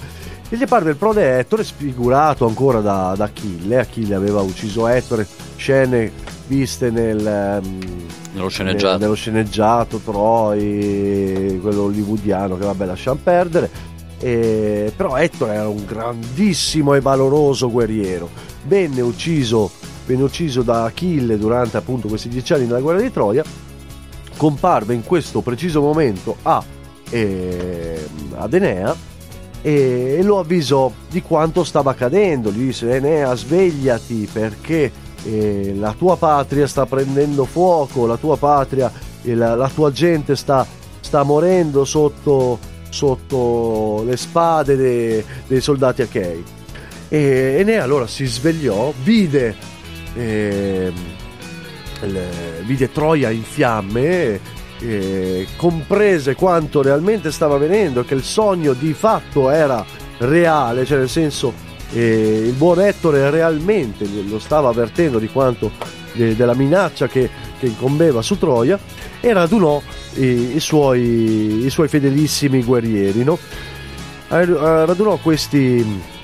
[0.49, 3.80] E gli apparve il prode Ettore sfigurato ancora da, da Achille.
[3.80, 5.28] Achille aveva ucciso Ettore,
[5.58, 6.10] scene
[6.47, 7.80] viste nel, ehm,
[8.34, 8.91] Nello sceneggiato.
[8.93, 13.70] nel- nello sceneggiato Troy, quello hollywoodiano che vabbè lasciamo perdere.
[14.20, 18.30] E- però Ettore era un grandissimo e valoroso guerriero.
[18.66, 19.70] Venne ucciso,
[20.05, 23.43] venne ucciso da Achille durante appunto questi dieci anni della guerra di Troia.
[24.38, 26.64] Comparve in questo preciso momento a,
[27.10, 27.98] ehm,
[28.36, 28.96] ad Enea
[29.62, 32.52] e, lo avvisò di quanto stava accadendo.
[32.52, 34.92] Gli disse: Enea, svegliati perché
[35.24, 38.92] eh, la tua patria sta prendendo fuoco, la tua patria,
[39.24, 40.66] e la, la tua gente sta,
[41.00, 42.60] sta morendo sotto,
[42.90, 46.44] sotto le spade de- dei soldati achei.
[47.10, 49.56] E Enea allora si svegliò, vide,
[50.16, 50.94] il-
[52.64, 54.39] vide Troia in fiamme,
[54.80, 59.86] eh, comprese quanto realmente stava avvenendo, che il sogno di fatto era
[60.20, 61.54] reale, cioè nel senso
[61.93, 65.72] eh, il buon Ettore realmente lo stava avvertendo di quanto
[66.14, 67.30] de- della minaccia che,
[67.60, 68.78] che incombeva su Troia
[69.20, 69.82] e radunò
[70.16, 73.24] i, i suoi, i suoi fedelissimi guerrieri.
[73.24, 73.38] No?
[74.30, 76.16] Eh, radunò questi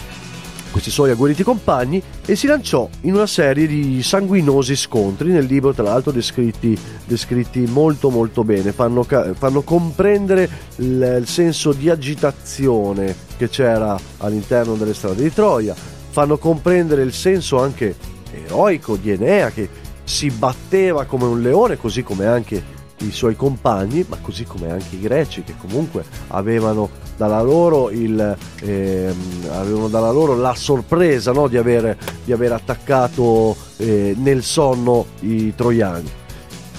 [0.73, 5.29] questi suoi agguerriti compagni e si lanciò in una serie di sanguinosi scontri.
[5.29, 8.71] Nel libro tra l'altro descritti, descritti molto molto bene.
[8.71, 15.75] Fanno, fanno comprendere il, il senso di agitazione che c'era all'interno delle strade di Troia.
[15.75, 17.95] Fanno comprendere il senso anche
[18.31, 19.69] eroico di Enea che
[20.03, 24.95] si batteva come un leone così come anche i suoi compagni ma così come anche
[24.95, 31.57] i greci che comunque avevano dalla loro, il, ehm, dalla loro la sorpresa no, di,
[31.57, 36.09] aver, di aver attaccato eh, nel sonno i troiani.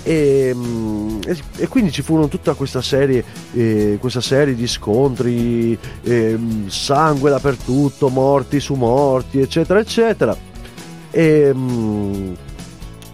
[0.07, 3.25] E, mm, e- e quindi ci furono tutta questa serie,
[3.55, 10.37] eh, questa serie di scontri, ehm, sangue dappertutto, morti su morti, eccetera, eccetera.
[11.11, 12.33] E, mm,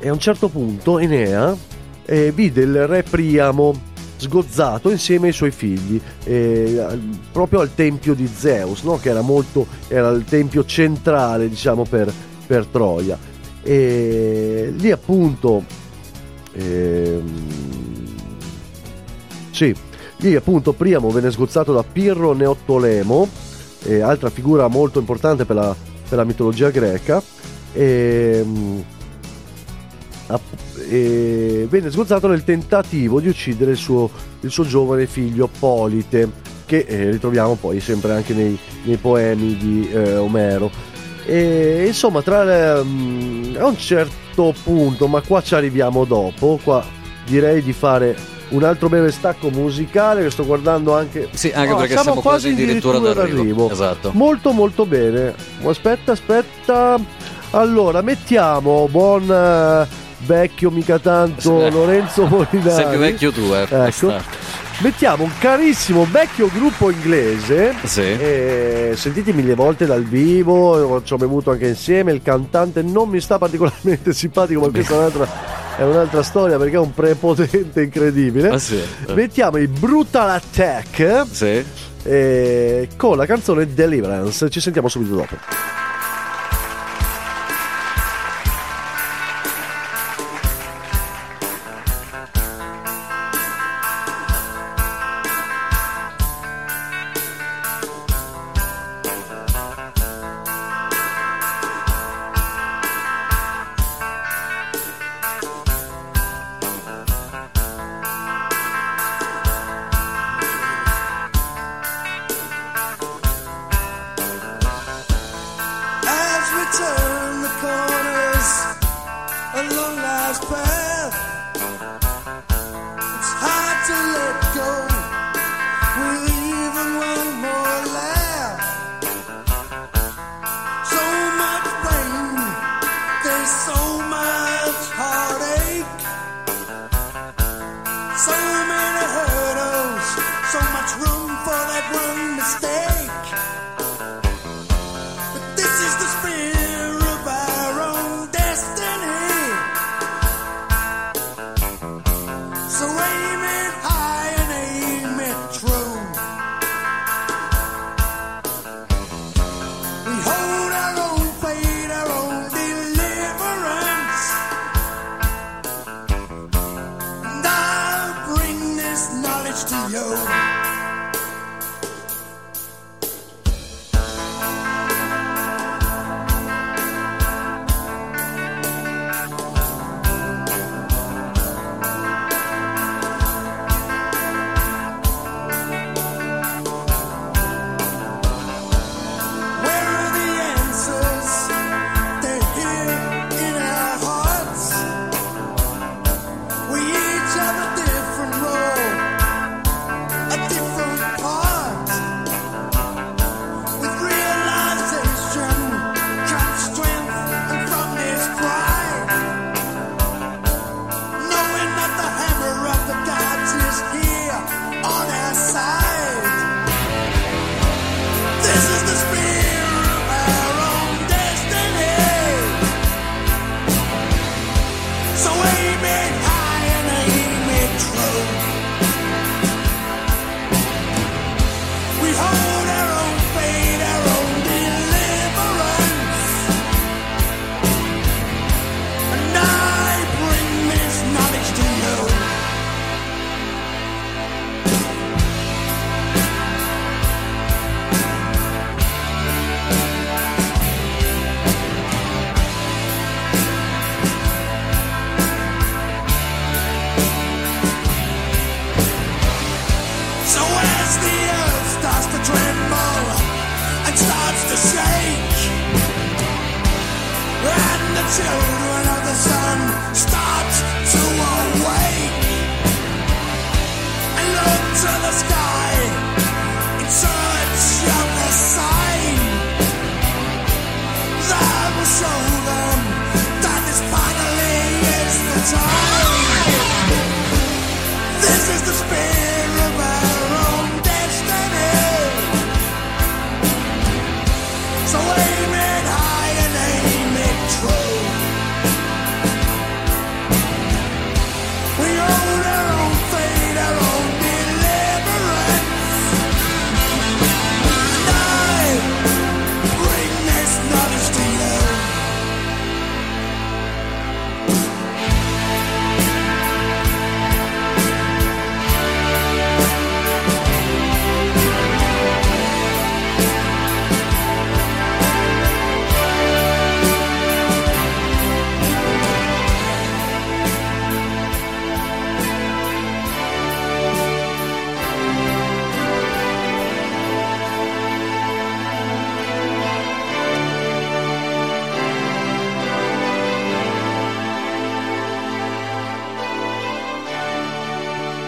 [0.00, 1.54] e a un certo punto Enea
[2.06, 3.88] eh, vide il re Priamo
[4.20, 6.86] sgozzato insieme ai suoi figli eh,
[7.32, 8.98] proprio al tempio di Zeus no?
[8.98, 12.12] che era molto era il tempio centrale diciamo per,
[12.46, 13.18] per Troia
[13.62, 15.64] e lì appunto
[16.52, 17.44] ehm,
[19.50, 19.74] sì
[20.16, 23.28] lì appunto Priamo venne sgozzato da Pirro Neottolemo
[23.84, 25.74] eh, altra figura molto importante per la,
[26.08, 27.22] per la mitologia greca
[27.72, 28.99] e, app-
[30.88, 34.10] e venne sgozzato nel tentativo di uccidere il suo,
[34.40, 36.28] il suo giovane figlio Polite,
[36.66, 40.70] che eh, ritroviamo poi sempre anche nei, nei poemi di eh, Omero.
[41.24, 46.84] E insomma, tra le- mm, a un certo punto, ma qua ci arriviamo dopo, qua
[47.24, 48.16] direi di fare
[48.50, 52.48] un altro breve stacco musicale che sto guardando anche Sì, anche Ah, perché siamo quasi
[52.48, 53.70] addirittura d'arrivo.
[53.70, 54.10] Esatto.
[54.12, 55.34] Molto molto bene.
[55.62, 56.98] Aspetta, aspetta.
[57.52, 59.86] Allora, mettiamo buon eh,
[60.24, 61.68] vecchio mica tanto.
[61.68, 62.70] Lorenzo Molinari.
[62.70, 63.66] Sei più vecchio tu, eh.
[63.70, 64.48] Ecco.
[64.82, 67.74] Mettiamo un carissimo vecchio gruppo inglese.
[67.84, 68.00] Sì.
[68.00, 72.12] Eh, sentiti mille volte dal vivo, ci ho bevuto anche insieme.
[72.12, 75.28] Il cantante non mi sta particolarmente simpatico, ma questa è un'altra,
[75.76, 78.48] è un'altra storia perché è un prepotente incredibile.
[78.48, 78.80] Ah, sì.
[79.14, 81.62] Mettiamo i Brutal Attack Sì.
[82.04, 84.48] eh, con la canzone Deliverance.
[84.48, 85.36] Ci sentiamo subito dopo.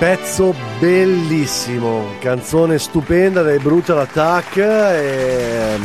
[0.02, 5.78] Pezzo bellissimo, canzone stupenda dei Brutal Attack e,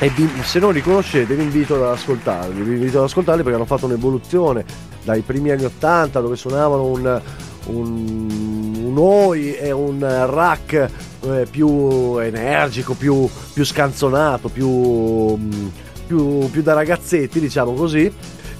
[0.00, 3.56] e vi- se non li conoscete vi invito ad ascoltarli, vi invito ad ascoltarli perché
[3.56, 4.64] hanno fatto un'evoluzione
[5.04, 7.22] dai primi anni 80 dove suonavano un,
[7.66, 10.90] un, un Oi e un rack
[11.20, 15.38] eh, più energico, più, più scanzonato, più,
[16.04, 18.12] più, più da ragazzetti diciamo così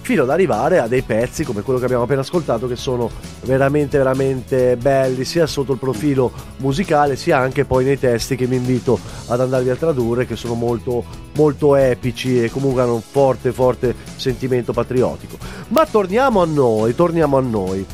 [0.09, 3.11] fino ad arrivare a dei pezzi come quello che abbiamo appena ascoltato che sono
[3.43, 8.57] veramente veramente belli sia sotto il profilo musicale sia anche poi nei testi che vi
[8.57, 11.05] invito ad andarvi a tradurre che sono molto
[11.35, 15.37] molto epici e comunque hanno un forte forte sentimento patriottico.
[15.69, 17.85] Ma torniamo a noi torniamo a noi.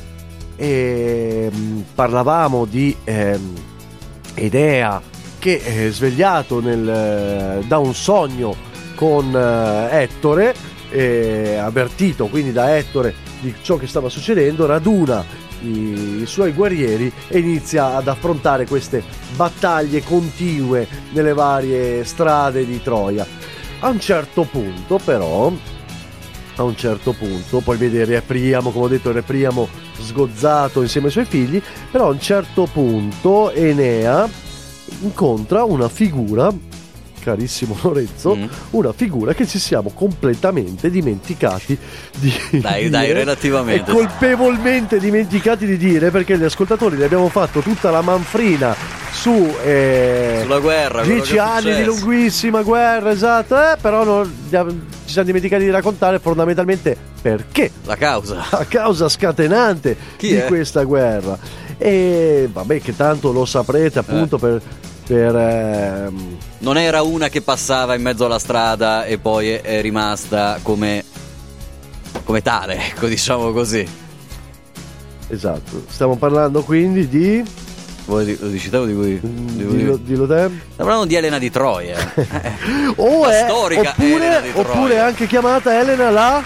[0.54, 3.54] E mm, parlavamo di ehm,
[4.36, 5.02] Idea
[5.40, 8.54] che è svegliato nel, eh, da un sogno
[8.94, 15.24] con eh, Ettore eh, avvertito quindi da Ettore di ciò che stava succedendo, raduna
[15.62, 19.03] i, i suoi guerrieri e inizia ad affrontare queste
[19.34, 23.26] battaglie continue nelle varie strade di Troia.
[23.80, 25.53] A un certo punto, però,
[26.57, 29.68] a un certo punto, poi vede Repriamo, come ho detto, Repriamo
[29.99, 34.28] sgozzato insieme ai suoi figli, però a un certo punto Enea
[35.01, 36.53] incontra una figura
[37.25, 38.45] carissimo Lorenzo, Mm.
[38.70, 41.77] una figura che ci siamo completamente dimenticati
[42.18, 43.91] di Dai, dai, dire relativamente.
[43.91, 48.75] E colpevolmente dimenticati di dire perché gli ascoltatori le abbiamo fatto tutta la manfrina
[49.12, 54.31] su eh, Sulla guerra, dieci anni di lunghissima guerra, esatto, eh, però non-
[55.07, 58.45] ci siamo dimenticati di raccontare fondamentalmente perché La causa.
[58.51, 60.45] a causa scatenante Chi di è?
[60.47, 61.39] questa guerra.
[61.79, 64.61] E vabbè, che tanto lo saprete appunto per.
[65.07, 70.59] Per, ehm, Non era una che passava in mezzo alla strada e poi è- rimasta
[70.62, 71.05] come,
[72.24, 73.86] come tale, ecco, diciamo così.
[75.28, 77.42] esatto, stiamo parlando quindi di.
[78.07, 79.18] Voi di- lo dici te o di voi?
[79.22, 79.76] di voi?
[79.76, 80.34] Dillo, dillo te.
[80.44, 81.96] Stiamo parlando di Elena di Troia.
[82.96, 86.42] O è, storica oppure, di oppure anche chiamata Elena la.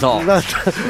[0.00, 0.22] no,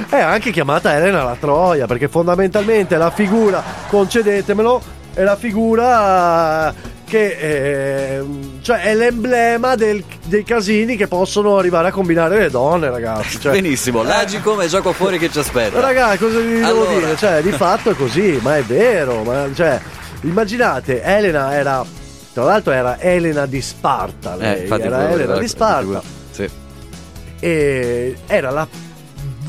[0.09, 4.83] È anche chiamata Elena la Troia, perché fondamentalmente la figura, concedetemelo,
[5.19, 6.73] è la figura
[7.05, 8.25] che eh,
[8.61, 13.41] cioè è l'emblema del- dei casini che possono arrivare a combinare le donne, ragazzi.
[13.41, 14.03] Cioè, benissimo.
[14.05, 15.81] Lagi come gioco fuori che ci aspetta.
[15.81, 16.91] Ragazzi, cosa vi devo Allora.
[16.93, 17.17] dire?
[17.17, 19.23] Cioè, di fatto è così, ma è vero.
[19.25, 19.81] Ma, cioè,
[20.23, 21.85] immaginate, Elena era.
[22.33, 24.35] Tra l'altro era Elena di Sparta.
[24.35, 26.03] Eh, Lei infatti era Elena di Sparta.
[26.31, 26.49] Sì.
[27.41, 28.69] E era la,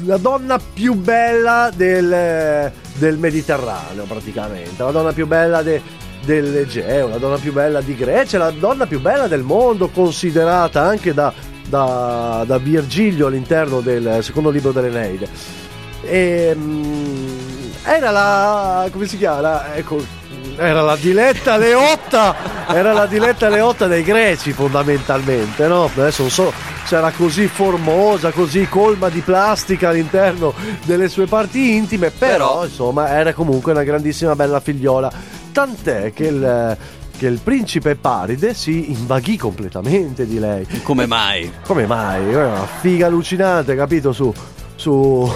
[0.06, 4.82] la donna più bella del, del Mediterraneo, praticamente.
[4.84, 5.82] La donna più bella de-
[6.24, 11.14] dell'Egeo, la donna più bella di Grecia, la donna più bella del mondo, considerata anche
[11.14, 11.34] da,
[11.68, 15.28] da, da Virgilio all'interno del secondo libro dell'Eneide.
[16.02, 17.40] E, mm,
[17.84, 18.88] era la.
[18.92, 19.74] come si chiama?
[19.76, 20.02] Ecco,
[20.58, 22.36] era la diletta Leotta,
[22.70, 25.86] era la diletta Leotta dei greci fondamentalmente, no?
[25.86, 26.54] Adesso non so
[26.90, 32.66] se era così formosa, così colma di plastica all'interno delle sue parti intime, però, Però-
[32.66, 35.12] insomma era comunque una grandissima bella figliola,
[35.52, 36.78] tant'è che il,
[37.16, 40.66] che il principe Paride si invaghì completamente di lei.
[40.82, 41.52] Come mai?
[41.64, 42.34] Come mai?
[42.34, 44.12] Una figa allucinante, capito?
[44.12, 44.34] Su,
[44.76, 44.90] su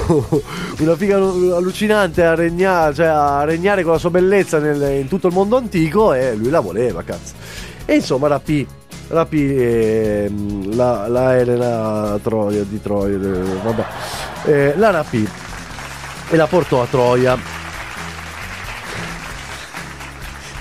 [0.79, 5.27] una figa allucinante a regnare, cioè a regnare con la sua bellezza nel- in tutto
[5.27, 7.33] il mondo antico e lui la voleva, cazzo.
[7.85, 8.65] E insomma rapì,
[9.09, 13.85] rapì ehm, la, la Elena Troia, di Troia, eh, vabbè,
[14.45, 15.27] Eh, la rapì
[16.29, 17.62] e la portò a Troia.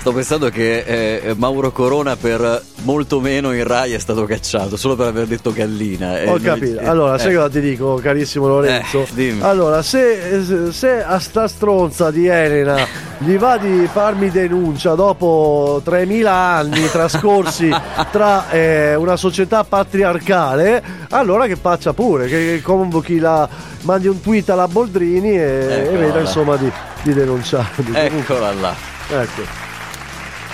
[0.03, 4.97] Sto pensando che eh, Mauro Corona per molto meno in Rai è stato cacciato solo
[4.97, 6.19] per aver detto gallina.
[6.19, 6.77] Eh, Ho noi- capito.
[6.81, 7.19] eh, Allora, eh.
[7.19, 9.07] sai cosa ti dico, carissimo Lorenzo?
[9.15, 12.85] Eh, allora, se, se a sta stronza di Elena
[13.19, 17.69] gli va di farmi denuncia dopo 3000 anni trascorsi
[18.11, 23.47] tra eh, una società patriarcale, allora che faccia pure, che convochi la.
[23.83, 26.19] mandi un tweet alla Boldrini e, e veda là.
[26.19, 26.69] insomma di,
[27.03, 27.91] di denunciarmi.
[27.93, 28.75] Eccola là.
[29.07, 29.62] ecco.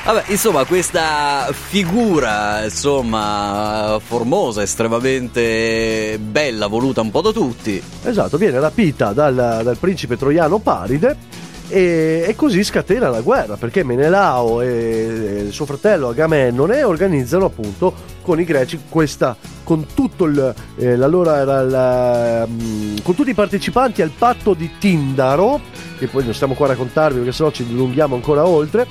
[0.06, 7.82] Vabbè, insomma, questa figura, insomma, formosa, estremamente bella, voluta un po' da tutti.
[8.04, 11.40] Esatto, viene rapita dal, dal principe troiano Paride
[11.70, 17.94] e, e così scatena la guerra perché Menelao e suo fratello Agamennone organizzano appunto
[18.24, 23.36] con i greci questa con tutto il eh, allora era il, mm, con tutti i
[23.36, 25.62] partecipanti al patto di Tindaro
[26.00, 28.88] che poi non stiamo qua a raccontarvi perché sennò ci dilunghiamo ancora oltre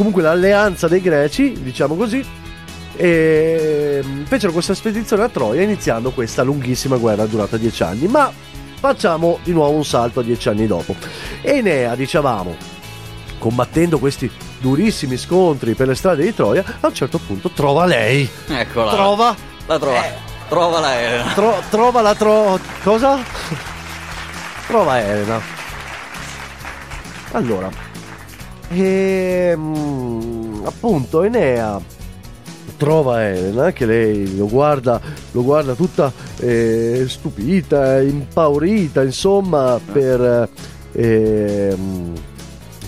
[0.00, 2.26] comunque l'alleanza dei greci diciamo così
[2.96, 8.32] e mm, fecero questa spedizione a Troia iniziando questa lunghissima guerra durata dieci anni ma
[8.78, 10.96] facciamo di nuovo un salto a dieci anni dopo
[11.42, 12.56] Enea, dicevamo,
[13.36, 18.28] combattendo questi durissimi scontri per le strade di Troia, a un certo punto trova lei.
[18.46, 18.92] Eccola.
[18.92, 19.34] Trova.
[19.66, 20.04] La trova.
[20.04, 20.14] Eh.
[20.48, 21.32] Trova la Elena.
[21.32, 22.58] Tro- trova la tro...
[22.82, 23.18] cosa?
[24.66, 25.40] Trova Elena.
[27.32, 27.70] Allora,
[28.70, 31.98] ehm, appunto Enea
[32.80, 34.98] trova Elena che lei lo guarda,
[35.32, 40.48] lo guarda tutta eh, stupita, impaurita, insomma, per,
[40.92, 42.12] ehm,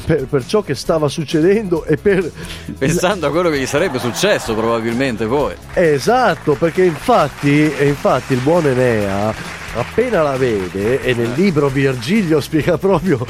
[0.04, 2.30] per, per ciò che stava succedendo e per
[2.78, 5.54] Pensando a quello che gli sarebbe successo probabilmente poi.
[5.74, 9.34] Esatto, perché infatti, infatti il buon Enea
[9.74, 13.26] appena la vede e nel libro Virgilio spiega proprio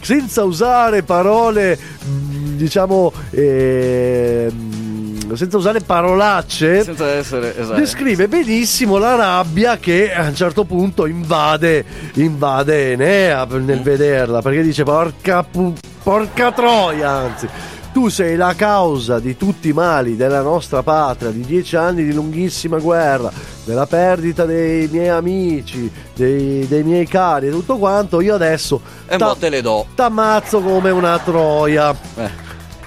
[0.00, 7.78] senza usare parole mh, diciamo ehm, senza usare parolacce Senza essere esatto.
[7.78, 14.62] descrive benissimo la rabbia che a un certo punto invade, invade Enea nel vederla perché
[14.62, 15.74] dice porca, pu-
[16.06, 17.48] porca troia anzi
[17.92, 22.12] tu sei la causa di tutti i mali della nostra patria, di dieci anni di
[22.12, 23.32] lunghissima guerra,
[23.64, 28.20] della perdita dei miei amici, dei, dei miei cari e tutto quanto.
[28.20, 29.86] Io adesso E mo te le do.
[29.94, 31.96] t'ammazzo come una troia.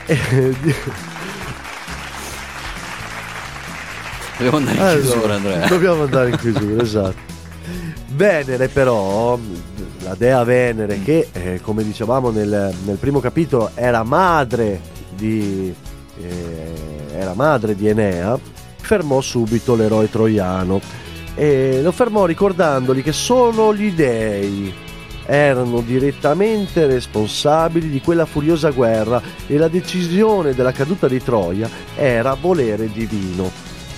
[0.05, 0.55] Eh,
[4.37, 5.67] dobbiamo andare in Allora, chiusura Andrea.
[5.67, 7.17] Dobbiamo andare in chiusura, esatto.
[8.09, 9.39] Venere però,
[10.01, 14.79] la dea Venere che eh, come dicevamo nel, nel primo capitolo era madre
[15.15, 15.73] di,
[16.21, 16.73] eh,
[17.13, 18.37] era madre di Enea,
[18.77, 20.79] fermò subito l'eroe troiano
[21.35, 24.73] e lo fermò ricordandogli che solo gli dei
[25.25, 32.33] erano direttamente responsabili di quella furiosa guerra e la decisione della caduta di Troia era
[32.33, 33.51] volere divino.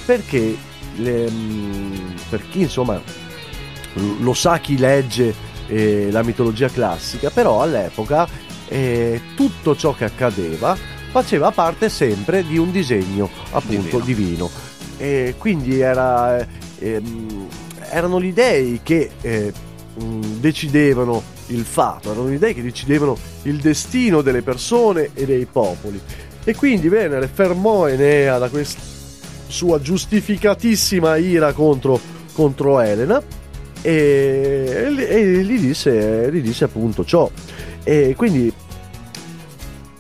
[0.06, 0.58] Perché
[0.98, 3.02] le- mh, per chi insomma
[4.20, 5.34] lo sa chi legge
[5.72, 8.28] eh, la mitologia classica, però all'epoca
[8.68, 10.76] eh, tutto ciò che accadeva
[11.10, 14.50] faceva parte sempre di un disegno appunto divino.
[14.98, 16.46] E quindi era,
[16.78, 17.48] ehm,
[17.90, 19.54] erano gli dei che eh,
[19.96, 25.46] mh, decidevano il fatto, erano gli dei che decidevano il destino delle persone e dei
[25.46, 26.00] popoli.
[26.44, 28.82] E quindi Venere fermò Enea da questa
[29.48, 32.00] sua giustificatissima ira contro,
[32.34, 33.22] contro Elena
[33.82, 37.30] e, e gli, disse, gli disse appunto ciò.
[37.84, 38.54] E quindi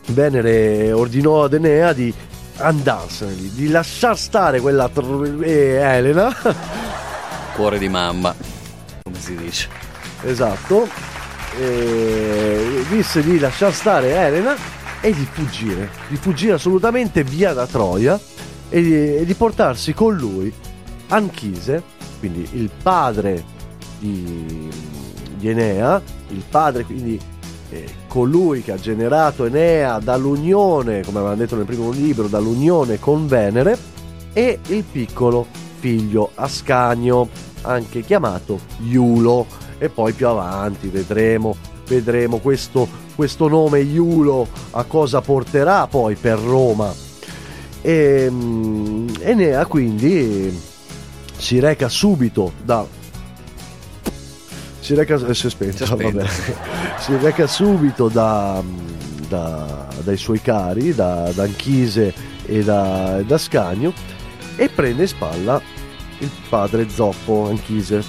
[0.08, 2.14] Venere ordinò ad Enea di
[2.58, 6.36] andarsene, lì, di lasciar stare quella tr- eh, Elena,
[7.56, 8.36] Cuore di mamma,
[9.04, 9.70] come si dice.
[10.24, 10.88] esatto,
[11.58, 14.56] e disse di lasciar stare Elena
[15.02, 18.20] e di fuggire, di fuggire assolutamente via da Troia
[18.70, 20.54] e di, e di portarsi con lui
[21.08, 21.84] Anchise,
[22.20, 23.44] quindi il padre
[24.02, 24.70] di,
[25.38, 27.20] di Enea, il padre quindi
[27.70, 33.28] eh, colui che ha generato Enea dall'unione, come avevamo detto nel primo libro, dall'unione con
[33.28, 33.78] Venere,
[34.34, 35.45] e il piccolo
[35.80, 37.30] figlio Ascanio,
[37.62, 39.45] anche chiamato Iulo.
[39.78, 41.56] E poi più avanti vedremo,
[41.88, 46.93] vedremo questo, questo nome Iulo a cosa porterà poi per Roma.
[47.82, 50.56] E, mm, Enea quindi
[51.36, 52.86] si reca subito da
[54.92, 56.26] si reca eh, si è spento, Si è
[57.00, 58.62] si reca subito da,
[59.30, 62.14] da- dai suoi cari da, da Anchise
[62.46, 63.94] e da, da Scagno
[64.58, 65.62] e prende in spalla
[66.18, 68.04] il padre Zoppo Anchise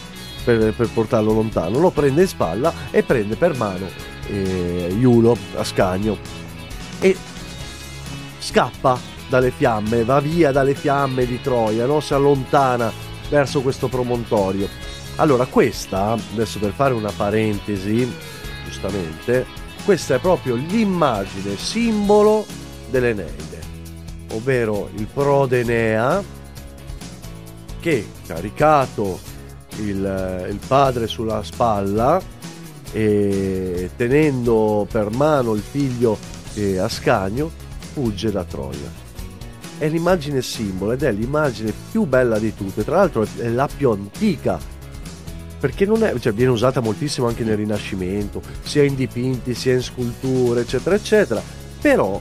[0.45, 3.87] per, per portarlo lontano lo prende in spalla e prende per mano
[4.27, 6.19] eh, Iulo Ascanio
[7.01, 7.17] e
[8.39, 12.01] scappa dalle fiamme, va via dalle fiamme di Troia, no?
[12.01, 12.93] si allontana
[13.31, 14.69] verso questo promontorio.
[15.17, 18.11] Allora, questa, adesso per fare una parentesi,
[18.65, 19.47] giustamente,
[19.85, 22.47] questa è proprio l'immagine simbolo
[22.91, 23.61] dell'Eneide,
[24.31, 26.23] ovvero il prodenea
[27.79, 29.21] che, caricato
[29.77, 32.21] il, il padre sulla spalla
[32.93, 36.17] e tenendo per mano il figlio
[36.55, 37.51] eh, Ascanio,
[37.93, 39.01] fugge da Troia.
[39.77, 43.91] È l'immagine simbolo ed è l'immagine più bella di tutte, tra l'altro è la più
[43.91, 44.72] antica
[45.63, 49.81] perché non è, cioè, viene usata moltissimo anche nel Rinascimento, sia in dipinti sia in
[49.81, 51.41] sculture, eccetera, eccetera.
[51.81, 52.21] Però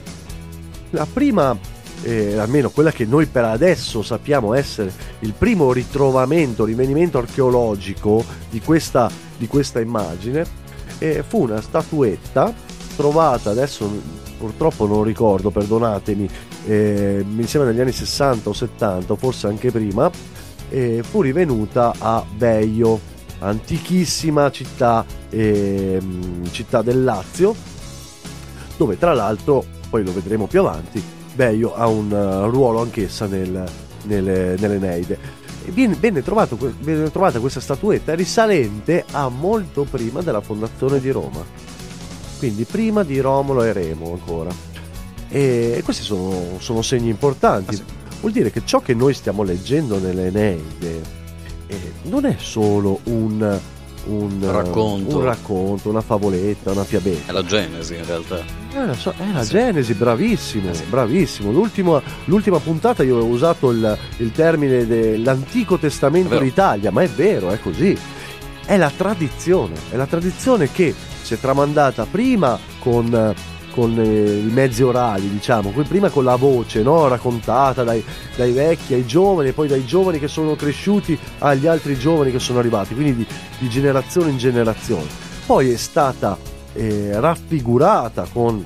[0.90, 1.58] la prima,
[2.02, 8.60] eh, almeno quella che noi per adesso sappiamo essere il primo ritrovamento, rinvenimento archeologico di
[8.60, 10.46] questa, di questa immagine,
[10.98, 12.54] eh, fu una statuetta
[12.94, 13.90] trovata adesso
[14.38, 16.30] purtroppo non ricordo, perdonatemi,
[16.66, 20.08] eh, mi sembra negli anni 60 o 70, o forse anche prima,
[20.68, 23.10] eh, fu rivenuta a Veio
[23.42, 27.54] antichissima città, ehm, città del Lazio,
[28.76, 31.02] dove tra l'altro, poi lo vedremo più avanti,
[31.34, 33.64] Beio ha un eh, ruolo anch'essa nel,
[34.04, 35.40] nelle, nell'Eneide.
[35.66, 41.44] Viene, venne, trovato viene trovata questa statuetta risalente a molto prima della fondazione di Roma,
[42.38, 44.50] quindi prima di Romolo e Remo ancora.
[45.28, 47.74] E, e questi sono, sono segni importanti.
[47.74, 47.84] Ah, sì.
[48.20, 51.20] Vuol dire che ciò che noi stiamo leggendo nell'Eneide
[51.74, 53.58] eh, non è solo un,
[54.06, 55.18] un, Racconto.
[55.18, 57.30] un racconto, una favoletta, una fiabetta.
[57.30, 58.40] È la Genesi in realtà.
[58.74, 59.50] Eh, lo so, è la Sì.
[59.50, 60.82] Genesi, bravissimo, Eh sì.
[60.88, 61.50] bravissimo.
[61.52, 67.08] L'ultima, l'ultima puntata io avevo usato il, il termine dell'Antico Testamento È d'Italia, ma è
[67.08, 67.96] vero, è così.
[68.64, 73.34] È la tradizione, è la tradizione che si è tramandata prima con, eh,
[73.72, 77.08] con eh, i mezzi orali, diciamo, prima con la voce no?
[77.08, 78.04] raccontata dai,
[78.36, 82.58] dai vecchi ai giovani poi dai giovani che sono cresciuti agli altri giovani che sono
[82.58, 83.26] arrivati, quindi di,
[83.58, 85.06] di generazione in generazione.
[85.46, 86.38] Poi è stata
[86.74, 88.64] eh, raffigurata con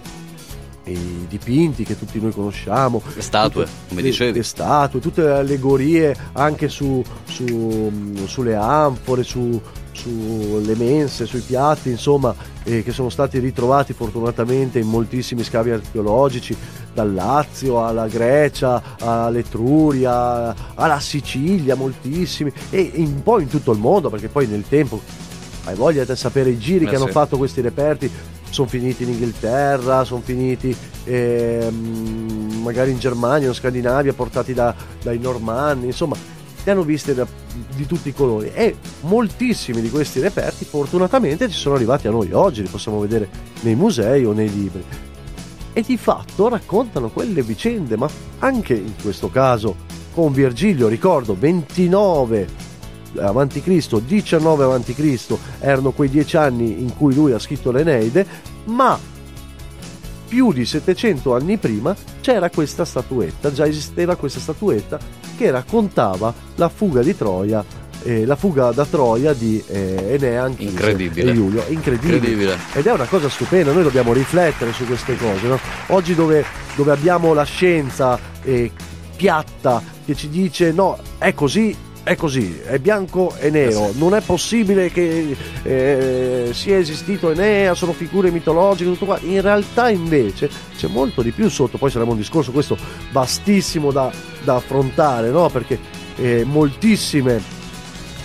[0.88, 4.38] i dipinti che tutti noi conosciamo, Le statue, tutte- come le- dicevi.
[4.38, 7.90] le statue, tutte le allegorie anche su, su,
[8.26, 9.60] sulle anfore, su,
[9.92, 16.56] sulle mense, sui piatti, insomma, eh, che sono stati ritrovati fortunatamente in moltissimi scavi archeologici,
[16.92, 24.08] dal Lazio alla Grecia, all'Etruria, alla Sicilia, moltissimi, e un po' in tutto il mondo,
[24.10, 25.00] perché poi nel tempo
[25.64, 27.12] hai voglia di sapere i giri Eh che hanno sì.
[27.12, 28.10] fatto questi reperti
[28.56, 35.18] sono finiti in Inghilterra, sono finiti ehm, magari in Germania in Scandinavia, portati da- dai
[35.18, 36.16] normanni, insomma,
[36.64, 37.26] li hanno viste da-
[37.74, 42.32] di tutti i colori e moltissimi di questi reperti fortunatamente ci sono arrivati a noi
[42.32, 43.28] oggi, li possiamo vedere
[43.60, 44.82] nei musei o nei libri.
[45.74, 49.76] E di fatto raccontano quelle vicende, ma anche in questo caso
[50.14, 52.48] con Virgilio, ricordo 29
[53.18, 58.26] avanti Cristo, 19 avanti Cristo erano quei dieci anni in cui lui ha scritto l'Eneide,
[58.64, 58.98] ma
[60.26, 64.98] più di 700 anni prima c'era questa statuetta, già esisteva questa statuetta
[65.36, 67.64] che raccontava la fuga di Troia,
[68.02, 71.30] eh, la fuga da Troia di eh, Enea Anchise Incredibile.
[71.30, 72.16] e Giulio, incredibile.
[72.16, 72.58] Incredibile.
[72.72, 75.46] Ed è una cosa stupenda, noi dobbiamo riflettere su queste cose.
[75.46, 75.58] no?
[75.88, 76.44] Oggi dove,
[76.74, 78.70] dove abbiamo la scienza eh,
[79.16, 81.74] piatta che ci dice no, è così,
[82.06, 87.92] è così, è bianco e nero, non è possibile che eh, sia esistito Enea, sono
[87.92, 89.18] figure mitologiche, tutto qua.
[89.24, 92.78] In realtà invece c'è molto di più sotto, poi saremo un discorso questo
[93.10, 94.12] vastissimo da,
[94.44, 95.48] da affrontare, no?
[95.48, 95.80] perché
[96.14, 97.42] eh, moltissime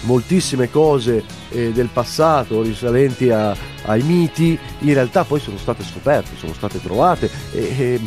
[0.01, 3.55] moltissime cose eh, del passato risalenti a-
[3.85, 7.99] ai miti in realtà poi sono state scoperte, sono state trovate e,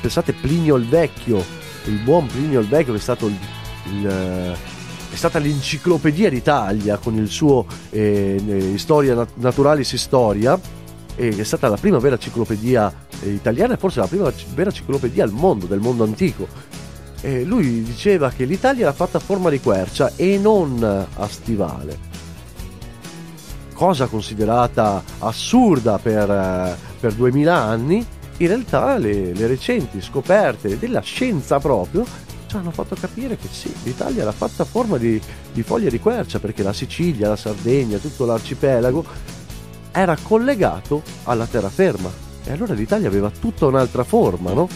[0.00, 1.44] pensate Plinio il Vecchio,
[1.84, 3.36] il buon Plinio il Vecchio che è stato il,
[3.90, 4.56] il,
[5.18, 10.58] stata l'enciclopedia d'Italia con il suo eh, eh, Storia Nat- Naturalis Historia
[11.16, 15.32] è stata la prima vera enciclopedia eh, italiana e forse la prima vera enciclopedia al
[15.32, 16.46] mondo, del mondo antico
[17.20, 22.06] e lui diceva che l'Italia era fatta a forma di quercia e non a stivale.
[23.74, 28.06] Cosa considerata assurda per, eh, per 2000 anni,
[28.36, 32.04] in realtà le, le recenti scoperte della scienza proprio
[32.48, 35.20] ci hanno fatto capire che sì, l'Italia era fatta a forma di,
[35.52, 39.04] di foglie di quercia perché la Sicilia, la Sardegna, tutto l'arcipelago
[39.92, 42.10] era collegato alla terraferma
[42.44, 44.68] e allora l'Italia aveva tutta un'altra forma, no?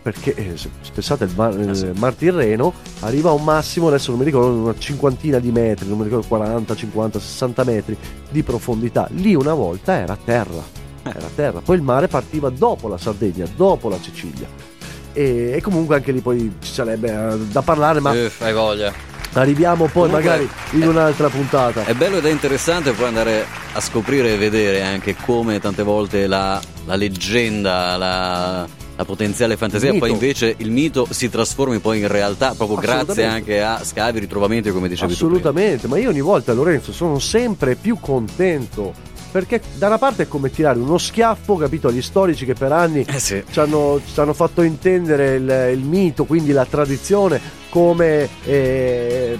[0.00, 4.10] Perché eh, se- pensate il mar, Eh il mar Tirreno arriva a un massimo, adesso
[4.10, 7.96] non mi ricordo, una cinquantina di metri, non mi ricordo 40, 50, 60 metri
[8.30, 9.08] di profondità.
[9.12, 10.62] Lì una volta era terra,
[11.02, 11.60] era terra.
[11.60, 14.73] Poi il mare partiva dopo la Sardegna, dopo la Sicilia.
[15.14, 18.92] E, e comunque anche lì poi ci sarebbe eh, da parlare, ma Eh, fai voglia.
[19.34, 21.84] arriviamo poi Comunque, magari in eh, un'altra puntata.
[21.84, 26.26] È bello ed è interessante poi andare a scoprire e vedere anche come tante volte
[26.26, 28.66] la, la leggenda, la,
[28.96, 33.60] la potenziale fantasia, poi invece il mito si trasformi poi in realtà proprio grazie Assolutamente.
[33.60, 35.24] anche a scavi, ritrovamenti come dicevi tu.
[35.26, 38.92] Assolutamente, ma io ogni volta Lorenzo sono sempre più contento
[39.34, 43.04] perché da una parte è come tirare uno schiaffo, capito, agli storici che per anni.
[43.04, 43.42] Eh sì.
[43.50, 49.36] ci hanno, ci hanno fatto intendere il, il mito, quindi la tradizione, come eh,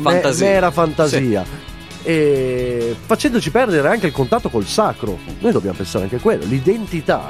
[0.00, 0.46] Fantasia.
[0.46, 1.44] mera fantasia.
[2.02, 5.18] E facendoci perdere anche il contatto col sacro.
[5.40, 6.46] Noi dobbiamo pensare anche a quello.
[6.46, 7.28] L'identità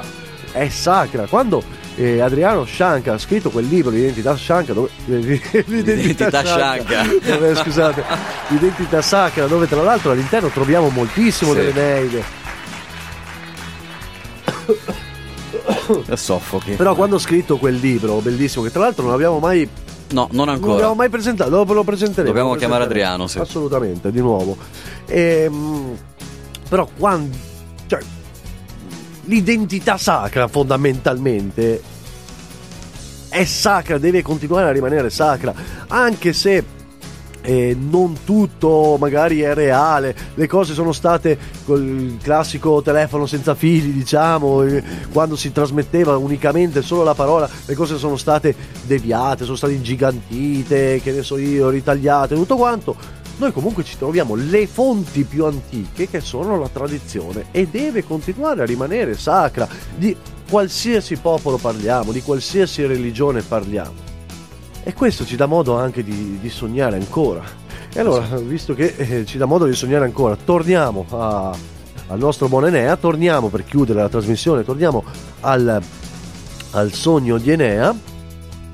[0.53, 1.25] è sacra.
[1.25, 1.61] Quando
[1.95, 4.89] eh, Adriano Scianca ha scritto quel libro, L'identità Scianca, dove,
[5.65, 7.03] L'identità Scianca.
[7.03, 8.03] dove, scusate,
[8.49, 11.57] l'identità sacra, dove tra l'altro all'interno troviamo moltissimo Sì.
[11.57, 12.23] delle Neide.
[16.15, 16.71] Soffochi.
[16.73, 19.67] Però quando ho scritto quel libro, bellissimo, che tra l'altro non abbiamo mai
[20.07, 20.73] No, non Non ancora.
[20.73, 22.27] l'abbiamo mai presentato, dopo lo presenteremo.
[22.27, 22.83] Dobbiamo lo chiamare.
[22.83, 23.39] Adriano, sì.
[23.39, 24.55] Assolutamente, di nuovo.
[25.07, 25.97] Ehm,
[26.69, 27.35] però quando...
[29.25, 31.81] L'identità sacra fondamentalmente
[33.29, 35.53] è sacra, deve continuare a rimanere sacra,
[35.87, 36.63] anche se
[37.41, 43.93] eh, non tutto magari è reale, le cose sono state col classico telefono senza fili,
[43.93, 49.57] diciamo, eh, quando si trasmetteva unicamente solo la parola, le cose sono state deviate, sono
[49.57, 53.23] state ingigantite, che ne so io, ritagliate, tutto quanto.
[53.37, 58.61] Noi comunque ci troviamo le fonti più antiche che sono la tradizione e deve continuare
[58.61, 60.15] a rimanere sacra di
[60.49, 64.13] qualsiasi popolo parliamo, di qualsiasi religione parliamo.
[64.83, 67.43] E questo ci dà modo anche di, di sognare ancora.
[67.91, 71.57] E allora, visto che eh, ci dà modo di sognare ancora, torniamo a-
[72.07, 75.03] al nostro buon Enea, torniamo per chiudere la trasmissione, torniamo
[75.41, 75.81] al,
[76.71, 78.13] al sogno di Enea.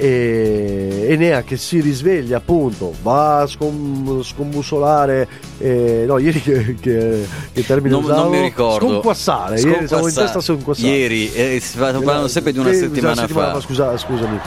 [0.03, 5.27] E Enea che si risveglia appunto, va a scom- scombussolare,
[5.59, 7.23] eh, no, ieri che, che,
[7.53, 8.21] che termine Non, usavo?
[8.23, 8.87] non mi ricordo.
[8.87, 10.87] Sconquassare, ieri stavo in testa sconquassare.
[10.87, 13.59] Ieri, eh, stiamo parlando sempre di una Sì, settimana, fa.
[13.61, 14.39] scusa- scusami.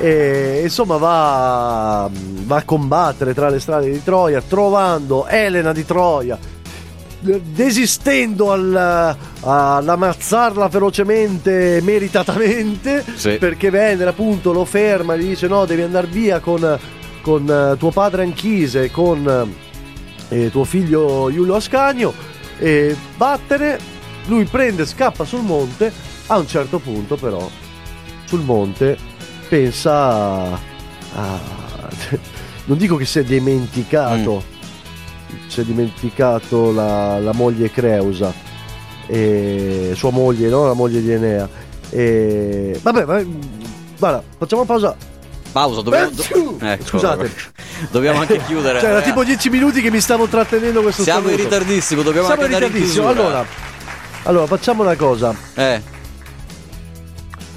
[0.00, 2.10] E, insomma, va,
[2.44, 6.38] va a combattere tra le strade di Troia, trovando Elena di Troia,
[7.20, 13.36] desistendo al- all'ammazzarla ferocemente, meritatamente, Sì.
[13.38, 16.78] perché Venere appunto lo ferma, gli dice no, devi andare via con,
[17.22, 19.52] con, eh, tuo padre Anchise, con
[20.28, 22.12] eh, tuo figlio Iulio Ascanio,
[22.58, 23.78] e vattene,
[24.26, 25.92] lui prende, scappa sul monte,
[26.28, 27.48] a un certo punto però
[28.26, 28.96] sul monte
[29.48, 30.58] pensa a...
[31.14, 31.58] a-
[32.66, 34.42] non dico che si è dimenticato,
[35.46, 38.32] si è dimenticato la, la moglie Creusa,
[39.06, 40.66] e, sua moglie, no?
[40.66, 41.48] La moglie di Enea.
[41.90, 43.22] E, vabbè, ma,
[43.98, 44.94] guarda, facciamo pausa.
[45.52, 46.10] Pausa, dobbiamo.
[46.10, 47.30] do- Ecco, Scusate.
[47.90, 48.78] Dobbiamo anche chiudere.
[48.78, 51.42] Cioè, era Eh, tipo 10 minuti che mi stavo trattenendo questo Siamo in saluto.
[51.42, 53.04] ritardissimo, dobbiamo Siamo anche in in ritardissimo.
[53.06, 53.26] chiusura.
[53.28, 53.46] Allora,
[54.24, 55.34] allora, facciamo una cosa.
[55.54, 55.82] Eh,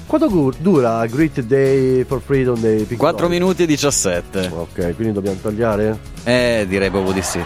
[0.06, 3.32] Quanto dura Great Day for Freedom dei Pink 4 Floyd?
[3.40, 4.50] minuti e 17.
[4.54, 5.98] Ok, quindi dobbiamo tagliare?
[6.24, 7.40] Eh, direi proprio di sì.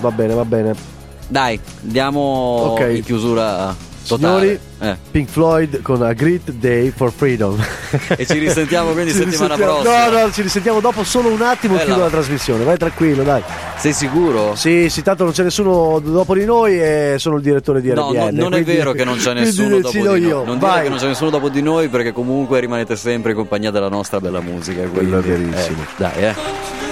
[0.00, 0.74] Va bene, va bene.
[1.26, 2.80] Dai, diamo Ok.
[2.96, 3.74] in chiusura
[4.06, 4.38] totale.
[4.46, 4.58] Signori,
[4.90, 4.96] Eh.
[5.10, 7.56] Pink Floyd con A Great Day for Freedom.
[8.08, 10.08] E ci risentiamo quindi Ci settimana risentiamo- prossima.
[10.10, 12.02] No, no, ci risentiamo dopo solo un attimo Eh, chiudo no.
[12.04, 12.64] la trasmissione.
[12.64, 13.42] Vai tranquillo, dai.
[13.78, 14.54] Sei sicuro?
[14.54, 18.10] Sì, sì, tanto non c'è nessuno dopo di noi e sono il direttore di No,
[18.10, 18.16] RBL.
[18.18, 20.20] no, non è quindi- vero che non c'è nessuno dopo di noi.
[20.20, 20.44] io.
[20.44, 23.70] Non dire che non c'è nessuno dopo di noi perché comunque rimanete sempre in compagnia
[23.70, 24.82] della nostra bella musica.
[24.82, 25.80] Quello è verissimo.
[25.80, 26.83] eh, dai, eh.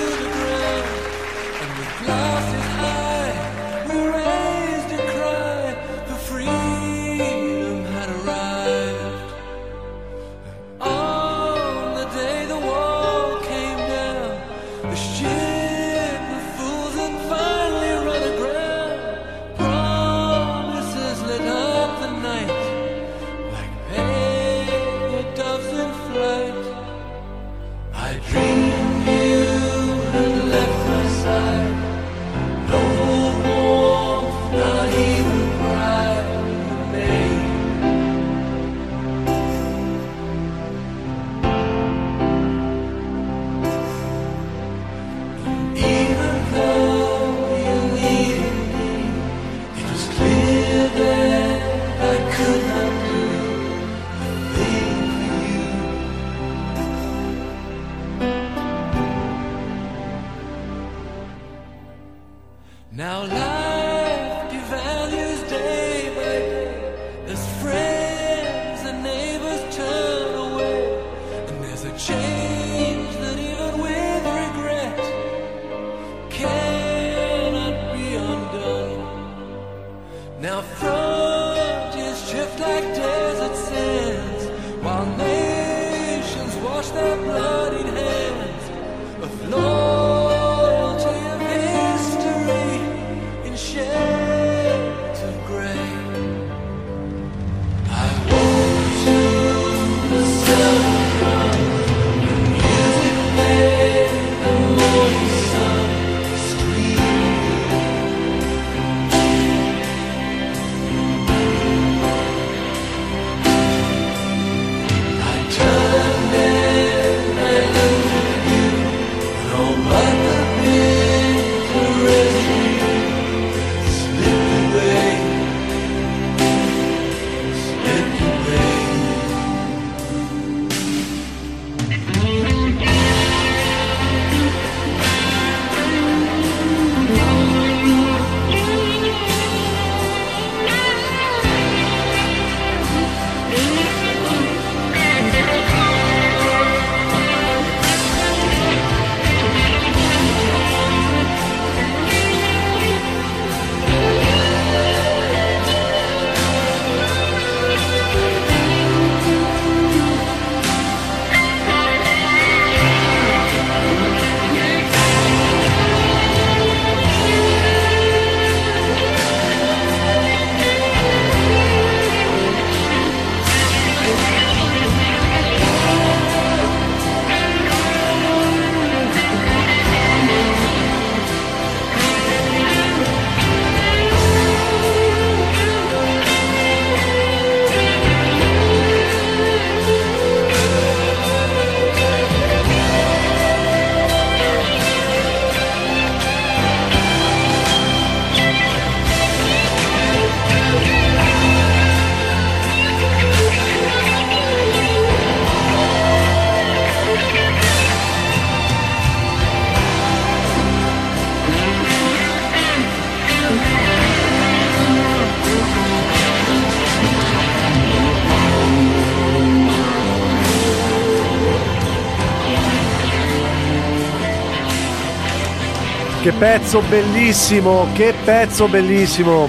[226.43, 229.49] Pezzo bellissimo, che pezzo bellissimo.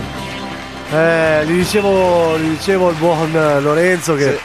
[0.92, 4.38] Eh, gli dicevo, gli dicevo al buon Lorenzo che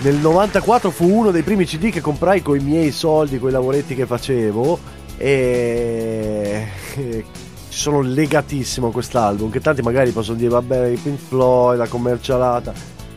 [0.00, 3.52] nel 94 fu uno dei primi CD che comprai con i miei soldi, con i
[3.52, 4.78] lavoretti che facevo
[5.16, 7.24] e e
[7.70, 11.88] ci sono legatissimo a quest'album che tanti magari possono dire vabbè i Pink Floyd, la
[11.88, 12.72] commercialata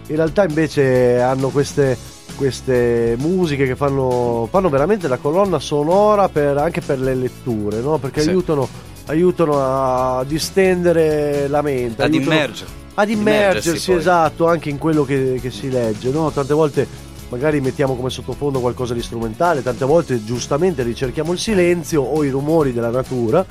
[0.08, 1.98] in realtà invece hanno queste,
[2.38, 7.98] queste musiche che fanno, fanno veramente la colonna sonora per- anche per le letture no?
[7.98, 8.30] perché Sì.
[8.30, 8.68] aiutano,
[9.08, 12.66] aiutano a distendere la mente Ad aiutano- immergersi.
[12.94, 14.00] ad immergersi, poi.
[14.00, 16.32] esatto anche in quello che, che si legge no?
[16.32, 16.88] tante volte
[17.30, 22.30] magari mettiamo come sottofondo qualcosa di strumentale tante volte giustamente ricerchiamo il silenzio o i
[22.30, 23.46] rumori della natura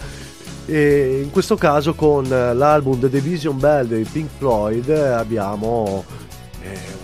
[0.65, 6.05] e in questo caso con l'album The Division Bell dei Pink Floyd abbiamo
[6.63, 6.96] eh,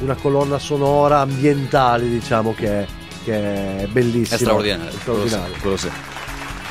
[0.00, 2.86] una colonna sonora ambientale diciamo che è,
[3.24, 3.34] che
[3.82, 4.90] è bellissima È straordinario.
[4.90, 5.54] Straordinario.
[5.60, 5.88] Quello sì.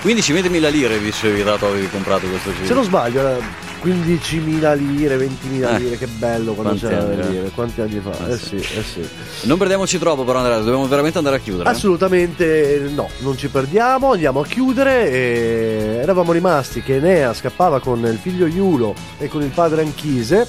[0.02, 2.66] 15-20.000 lire dicevi dato avevi comprato questo CD.
[2.66, 3.38] Se non sbaglio, era
[3.84, 8.28] 15.000 lire, 20.000 Eh, lire, che bello quando quanti c'era da dire, quanti anni fa?
[8.28, 8.60] Eh Eh sì.
[8.60, 9.08] sì, eh sì.
[9.44, 11.68] Non perdiamoci troppo però Andrea, dobbiamo veramente andare a chiudere.
[11.70, 15.12] Assolutamente no, non ci perdiamo, andiamo a chiudere.
[15.12, 20.48] E eravamo rimasti che Enea scappava con il figlio Iulo e con il padre Anchise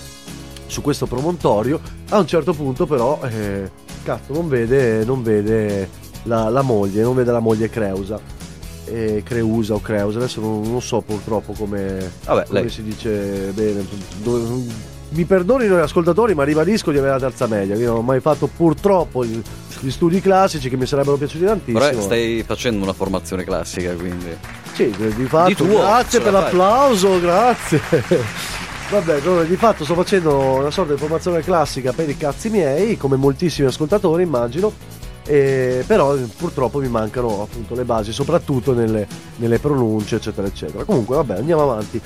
[0.71, 1.81] su questo promontorio.
[2.11, 3.71] A un certo punto, però, eh,
[4.03, 5.89] cazzo, non vede, non vede
[6.25, 8.19] la, la moglie, non vede la moglie Creusa.
[8.87, 13.85] Eh, Creusa o Creusa, adesso non, non so purtroppo come, Vabbè, come si dice bene.
[14.23, 17.75] Dove- mi perdonino gli ascoltatori, ma ribadisco di avere la terza media.
[17.75, 19.43] Io non ho mai fatto purtroppo gli,
[19.81, 21.81] gli studi classici che mi sarebbero piaciuti tantissimo.
[21.81, 24.37] Però stai facendo una formazione classica, quindi.
[24.73, 27.81] Sì, di fatto, Di tuo, grazie per l'applauso, grazie.
[28.91, 32.97] Vabbè, come di fatto sto facendo una sorta di formazione classica per i cazzi miei,
[32.97, 34.73] come moltissimi ascoltatori immagino,
[35.25, 39.07] e però eh, purtroppo mi mancano appunto le basi, soprattutto nelle,
[39.37, 40.83] nelle pronunce, eccetera, eccetera.
[40.83, 42.01] Comunque, vabbè, andiamo avanti.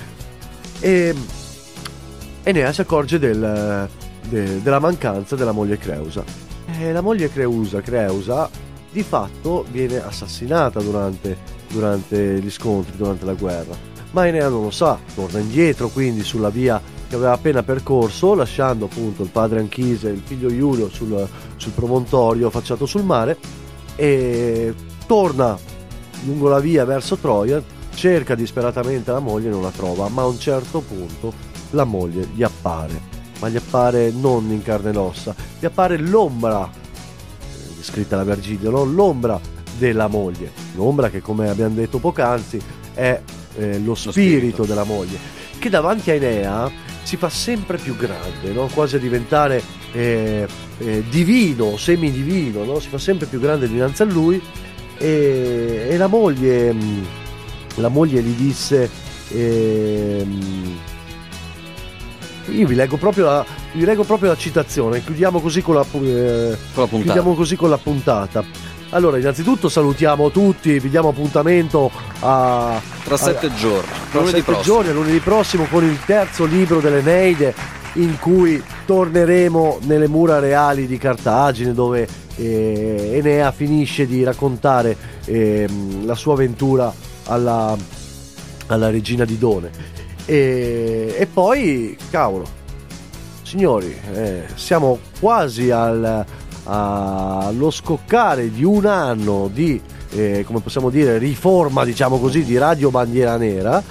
[0.81, 1.15] E
[2.43, 3.89] Enea si accorge del-
[4.29, 6.23] de- della mancanza della moglie Creusa.
[6.79, 8.51] E la moglie Creusa, Creusa,
[8.91, 11.35] di fatto viene assassinata durante,
[11.69, 13.93] durante gli scontri, durante la guerra.
[14.15, 18.85] Ma Enea non lo sa, torna indietro quindi sulla via che aveva appena percorso, lasciando
[18.85, 23.37] appunto il padre Anchise e il figlio Iulio sul, sul promontorio affacciato sul mare
[23.97, 24.73] e
[25.07, 25.59] torna
[26.27, 27.61] lungo la via verso Troia,
[27.93, 31.33] cerca disperatamente la moglie e non la trova, ma a un certo punto
[31.71, 33.01] la moglie gli appare,
[33.41, 38.71] ma gli appare non in carne ed ossa, gli appare l'ombra, eh, scritta da Virgilio,
[38.71, 38.85] no?
[38.85, 39.41] l'ombra
[39.77, 42.61] della moglie, l'ombra che come abbiamo detto poc'anzi
[42.95, 43.21] è
[43.57, 44.65] eh, lo, spirito spirito.
[44.65, 45.19] della moglie,
[45.59, 46.71] che davanti a Enea
[47.03, 48.67] si fa sempre più grande, no?
[48.73, 49.63] quasi a diventare
[49.93, 50.47] eh,
[50.79, 52.79] eh, divino, semidivino, no?
[52.81, 54.41] si fa sempre più grande dinanzi a lui
[54.99, 57.07] e, e la moglie mh,
[57.77, 58.89] la moglie gli disse
[59.31, 60.79] ehm,
[62.47, 65.87] io vi leggo proprio la, vi leggo proprio la citazione chiudiamo così con la, eh,
[65.87, 66.57] Con la
[66.87, 67.03] puntata.
[67.03, 68.45] chiudiamo così con la puntata
[68.95, 71.91] allora innanzitutto salutiamo tutti vi diamo appuntamento
[72.21, 73.89] a Tra sette giorni.
[74.11, 74.63] tra Lunedì sette prossimo.
[74.77, 77.55] giorni, lunedì prossimo, con il terzo libro dell'Eneide,
[77.95, 82.07] in cui torneremo nelle mura reali di Cartagine, dove
[82.37, 86.93] eh, Enea finisce di raccontare ehm, la sua avventura
[87.27, 87.77] alla,
[88.67, 89.71] alla regina di Done.
[90.25, 92.47] E, e poi, cavolo,
[93.43, 96.25] signori, eh, siamo quasi al-
[96.65, 99.81] allo scoccare di un anno di,
[100.11, 103.83] eh, come possiamo dire, riforma, diciamo così, di Radio Bandiera Nera.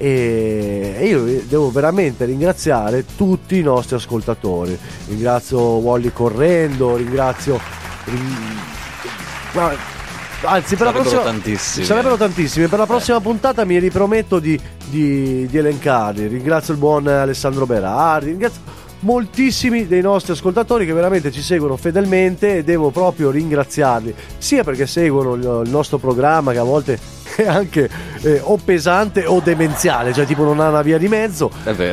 [0.00, 4.78] E io devo veramente ringraziare tutti i nostri ascoltatori.
[5.08, 7.58] Ringrazio Wally Correndo, ringrazio.
[8.04, 8.22] ring-
[9.54, 9.96] ma-
[10.40, 11.22] Anzi, per la Sarebbero prossima.
[11.22, 11.84] tantissimi.
[11.84, 12.68] Sarebbero tantissimi.
[12.68, 14.56] Per la prossima puntata mi riprometto di,
[14.88, 16.28] di, di elencarli.
[16.28, 18.26] Ringrazio il buon Alessandro Berardi.
[18.26, 18.60] Ringrazio
[19.00, 24.14] moltissimi dei nostri ascoltatori che veramente ci seguono fedelmente e devo proprio ringraziarli.
[24.38, 26.98] Sia perché seguono il, nostro programma che a volte
[27.36, 27.88] è anche
[28.22, 31.50] eh, o pesante o demenziale, cioè tipo non ha una via di mezzo.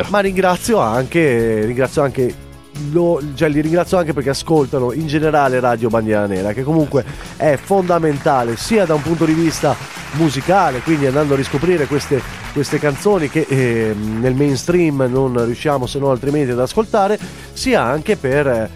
[0.10, 2.45] Ma ringrazio anche, ringrazio anche
[2.91, 7.03] lo- cioè, li ringrazio anche perché ascoltano in generale Radio Bandiera Nera, che comunque
[7.38, 9.76] è fondamentale sia da un punto di vista
[10.14, 12.22] musicale, quindi andando a riscoprire queste,
[12.53, 17.19] queste canzoni che eh, nel mainstream non riusciamo se no altrimenti ad ascoltare,
[17.53, 18.69] sia anche per eh,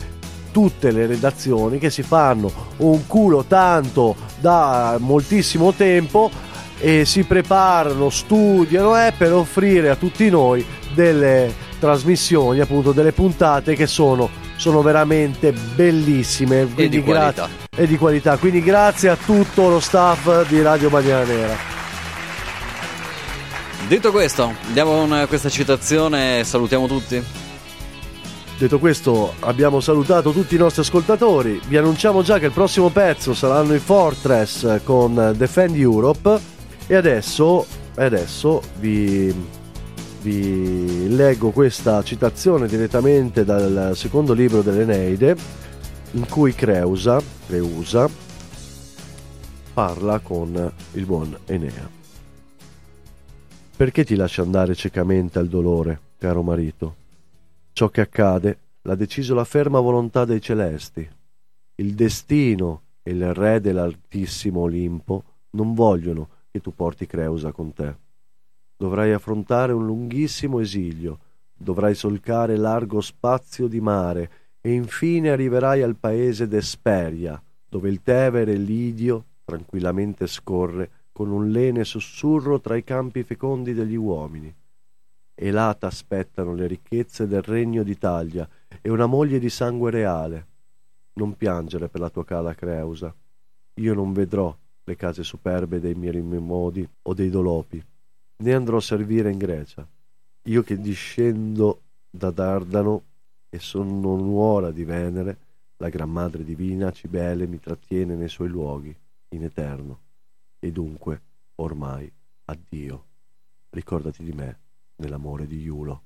[0.52, 6.30] tutte le redazioni che si fanno un culo tanto da moltissimo tempo
[6.80, 13.76] e si preparano, studiano eh, per offrire a tutti noi delle trasmissioni, appunto delle puntate
[13.76, 14.30] che sono
[14.60, 16.68] sono veramente bellissime.
[16.76, 17.48] E di qualità.
[17.76, 18.38] e di qualità.
[18.38, 21.56] Quindi grazie a tutto lo staff di Radio Bandiera Nera.
[23.88, 27.24] Detto questo, diamo con questa citazione e salutiamo tutti.
[28.58, 31.62] Detto questo, abbiamo salutato tutti i nostri ascoltatori.
[31.66, 36.38] Vi annunciamo già che il prossimo pezzo saranno i Fortress con Defend Europe.
[36.86, 37.66] E adesso,
[37.96, 39.34] e adesso vi,
[40.22, 45.36] vi leggo questa citazione direttamente dal secondo libro dell'Eneide,
[46.12, 48.10] in cui Creusa, Creusa
[49.74, 51.90] parla con il buon Enea.
[53.78, 56.96] Perché ti lasci andare ciecamente al dolore, caro marito?
[57.72, 61.08] Ciò che accade l'ha deciso la ferma volontà dei celesti.
[61.76, 68.08] Il destino e il re dell'altissimo Olimpo non vogliono che tu porti Creusa con te.
[68.82, 71.20] Dovrai affrontare un lunghissimo esilio,
[71.54, 74.32] dovrai solcare largo spazio di mare
[74.62, 81.84] e infine arriverai al paese d'Esperia, dove il Tevere Lidio tranquillamente scorre con un lene
[81.84, 84.56] sussurro tra i campi fecondi degli uomini
[85.42, 88.48] e là t'aspettano le ricchezze del regno d'Italia
[88.82, 90.48] e una moglie di sangue reale.
[91.14, 93.14] Non piangere per la tua cara Creusa.
[93.76, 97.82] Io non vedrò le case superbe dei Mirimodi o dei Dolopi,
[98.42, 99.88] né andrò a servire in Grecia.
[100.44, 103.04] Io che discendo da Dardano
[103.50, 105.38] e sono nuora di Venere,
[105.78, 108.96] la Gran Madre Divina Cibele mi trattiene nei suoi luoghi,
[109.30, 110.00] in eterno.
[110.60, 111.22] E dunque,
[111.56, 112.12] ormai,
[112.46, 113.06] addio.
[113.70, 114.60] Ricordati di me
[114.96, 116.02] nell'amore di Iulo.